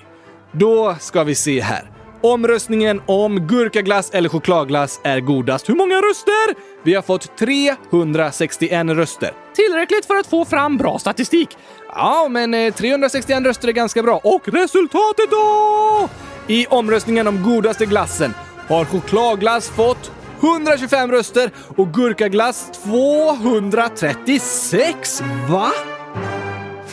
då 0.53 0.97
ska 1.01 1.25
vi 1.25 1.35
se 1.35 1.61
här. 1.61 1.91
Omröstningen 2.21 3.03
om 3.07 3.47
gurkaglass 3.47 4.11
eller 4.11 4.29
chokladglass 4.29 5.01
är 5.05 5.21
godast. 5.21 5.69
Hur 5.69 5.75
många 5.75 5.97
röster? 5.97 6.55
Vi 6.83 6.95
har 6.95 7.03
fått 7.03 7.37
361 7.37 8.87
röster. 8.87 9.33
Tillräckligt 9.55 10.07
för 10.07 10.15
att 10.15 10.27
få 10.27 10.45
fram 10.45 10.77
bra 10.77 10.99
statistik. 10.99 11.49
Ja, 11.89 12.29
men 12.31 12.55
eh, 12.55 12.75
361 12.75 13.43
röster 13.43 13.69
är 13.69 13.73
ganska 13.73 14.03
bra. 14.03 14.21
Och 14.25 14.49
resultatet 14.49 15.31
då? 15.31 16.09
I 16.47 16.67
omröstningen 16.67 17.27
om 17.27 17.43
godaste 17.43 17.87
glassen 17.87 18.35
har 18.69 18.85
chokladglass 18.85 19.69
fått 19.69 20.13
125 20.41 21.11
röster 21.11 21.51
och 21.77 21.95
gurkaglass 21.95 22.71
236. 22.85 25.23
Va? 25.49 25.73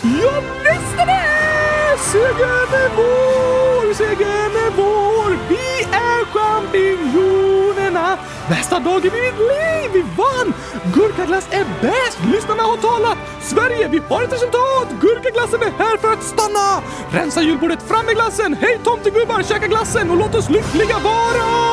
Jag 0.01 0.41
visste 0.41 1.06
det! 1.06 1.27
Segern 2.12 2.73
är 2.73 2.89
vår, 2.95 3.93
segern 3.93 4.56
är 4.65 4.71
vår. 4.77 5.38
Vi 5.49 5.84
är 5.91 6.25
champinjonerna. 6.25 8.17
Bästa 8.49 8.80
dagen 8.80 9.06
i 9.06 9.12
mitt 9.12 9.38
liv! 9.39 9.91
Vi 9.93 10.01
vann! 10.01 10.54
Gurkaglass 10.93 11.47
är 11.51 11.65
bäst! 11.82 12.17
Lyssnarna 12.32 12.63
har 12.63 12.77
talat! 12.77 13.17
Sverige, 13.41 13.88
vi 13.88 14.01
har 14.10 14.23
ett 14.23 14.34
resultat! 14.34 14.88
Gurkaglassen 15.01 15.62
är 15.62 15.71
här 15.84 15.97
för 15.97 16.13
att 16.13 16.23
stanna! 16.23 16.82
Rensa 17.12 17.41
julbordet, 17.41 17.80
fram 17.88 18.06
med 18.06 18.15
glassen! 18.15 18.54
Hej 18.62 18.80
tomtegubbar, 18.84 19.43
käka 19.43 19.67
glassen 19.67 20.12
och 20.12 20.17
låt 20.17 20.36
oss 20.36 20.49
lyckliga 20.49 20.99
vara! 20.99 21.70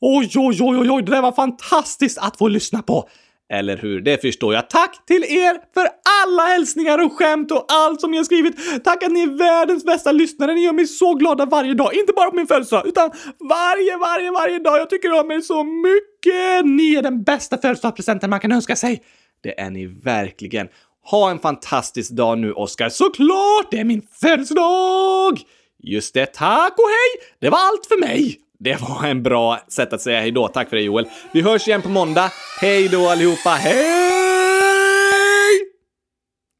Oj, 0.00 0.30
oj, 0.36 0.58
oj, 0.62 0.78
oj, 0.78 0.90
oj, 0.90 1.02
det 1.02 1.10
där 1.10 1.22
var 1.22 1.32
fantastiskt 1.32 2.18
att 2.18 2.36
få 2.38 2.48
lyssna 2.48 2.82
på! 2.82 3.08
Eller 3.52 3.76
hur? 3.76 4.00
Det 4.00 4.20
förstår 4.20 4.54
jag. 4.54 4.70
Tack 4.70 5.06
till 5.06 5.24
er 5.24 5.74
för 5.74 5.88
alla 6.22 6.42
hälsningar 6.42 6.98
och 6.98 7.12
skämt 7.12 7.52
och 7.52 7.64
allt 7.68 8.00
som 8.00 8.10
ni 8.10 8.16
har 8.16 8.24
skrivit. 8.24 8.84
Tack 8.84 9.02
att 9.02 9.12
ni 9.12 9.22
är 9.22 9.38
världens 9.38 9.84
bästa 9.84 10.12
lyssnare. 10.12 10.54
Ni 10.54 10.64
gör 10.64 10.72
mig 10.72 10.86
så 10.86 11.14
glada 11.14 11.46
varje 11.46 11.74
dag. 11.74 11.94
Inte 11.94 12.12
bara 12.12 12.30
på 12.30 12.36
min 12.36 12.46
födelsedag, 12.46 12.86
utan 12.86 13.10
varje, 13.48 13.96
varje, 13.96 14.30
varje 14.30 14.58
dag. 14.58 14.78
Jag 14.78 14.90
tycker 14.90 15.20
om 15.20 15.30
er 15.30 15.40
så 15.40 15.64
mycket. 15.64 16.66
Ni 16.66 16.94
är 16.94 17.02
den 17.02 17.22
bästa 17.22 17.58
födelsedagspresenten 17.58 18.30
man 18.30 18.40
kan 18.40 18.52
önska 18.52 18.76
sig. 18.76 19.02
Det 19.42 19.60
är 19.60 19.70
ni 19.70 19.86
verkligen. 19.86 20.68
Ha 21.10 21.30
en 21.30 21.38
fantastisk 21.38 22.10
dag 22.10 22.38
nu, 22.38 22.52
Oskar. 22.52 22.88
Såklart! 22.88 23.66
Det 23.70 23.80
är 23.80 23.84
min 23.84 24.02
födelsedag! 24.20 25.40
Just 25.82 26.14
det, 26.14 26.26
tack 26.26 26.72
och 26.78 26.88
hej! 26.88 27.28
Det 27.40 27.48
var 27.48 27.58
allt 27.58 27.86
för 27.86 28.00
mig. 28.00 28.40
Det 28.60 28.80
var 28.80 29.04
en 29.04 29.22
bra 29.22 29.60
sätt 29.68 29.92
att 29.92 30.00
säga 30.00 30.20
hejdå. 30.20 30.48
Tack 30.48 30.68
för 30.68 30.76
det 30.76 30.82
Joel. 30.82 31.06
Vi 31.32 31.42
hörs 31.42 31.68
igen 31.68 31.82
på 31.82 31.88
måndag. 31.88 32.32
Hej 32.60 32.88
då 32.88 33.08
allihopa. 33.08 33.50
Hej! 33.50 34.80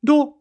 Då. 0.07 0.40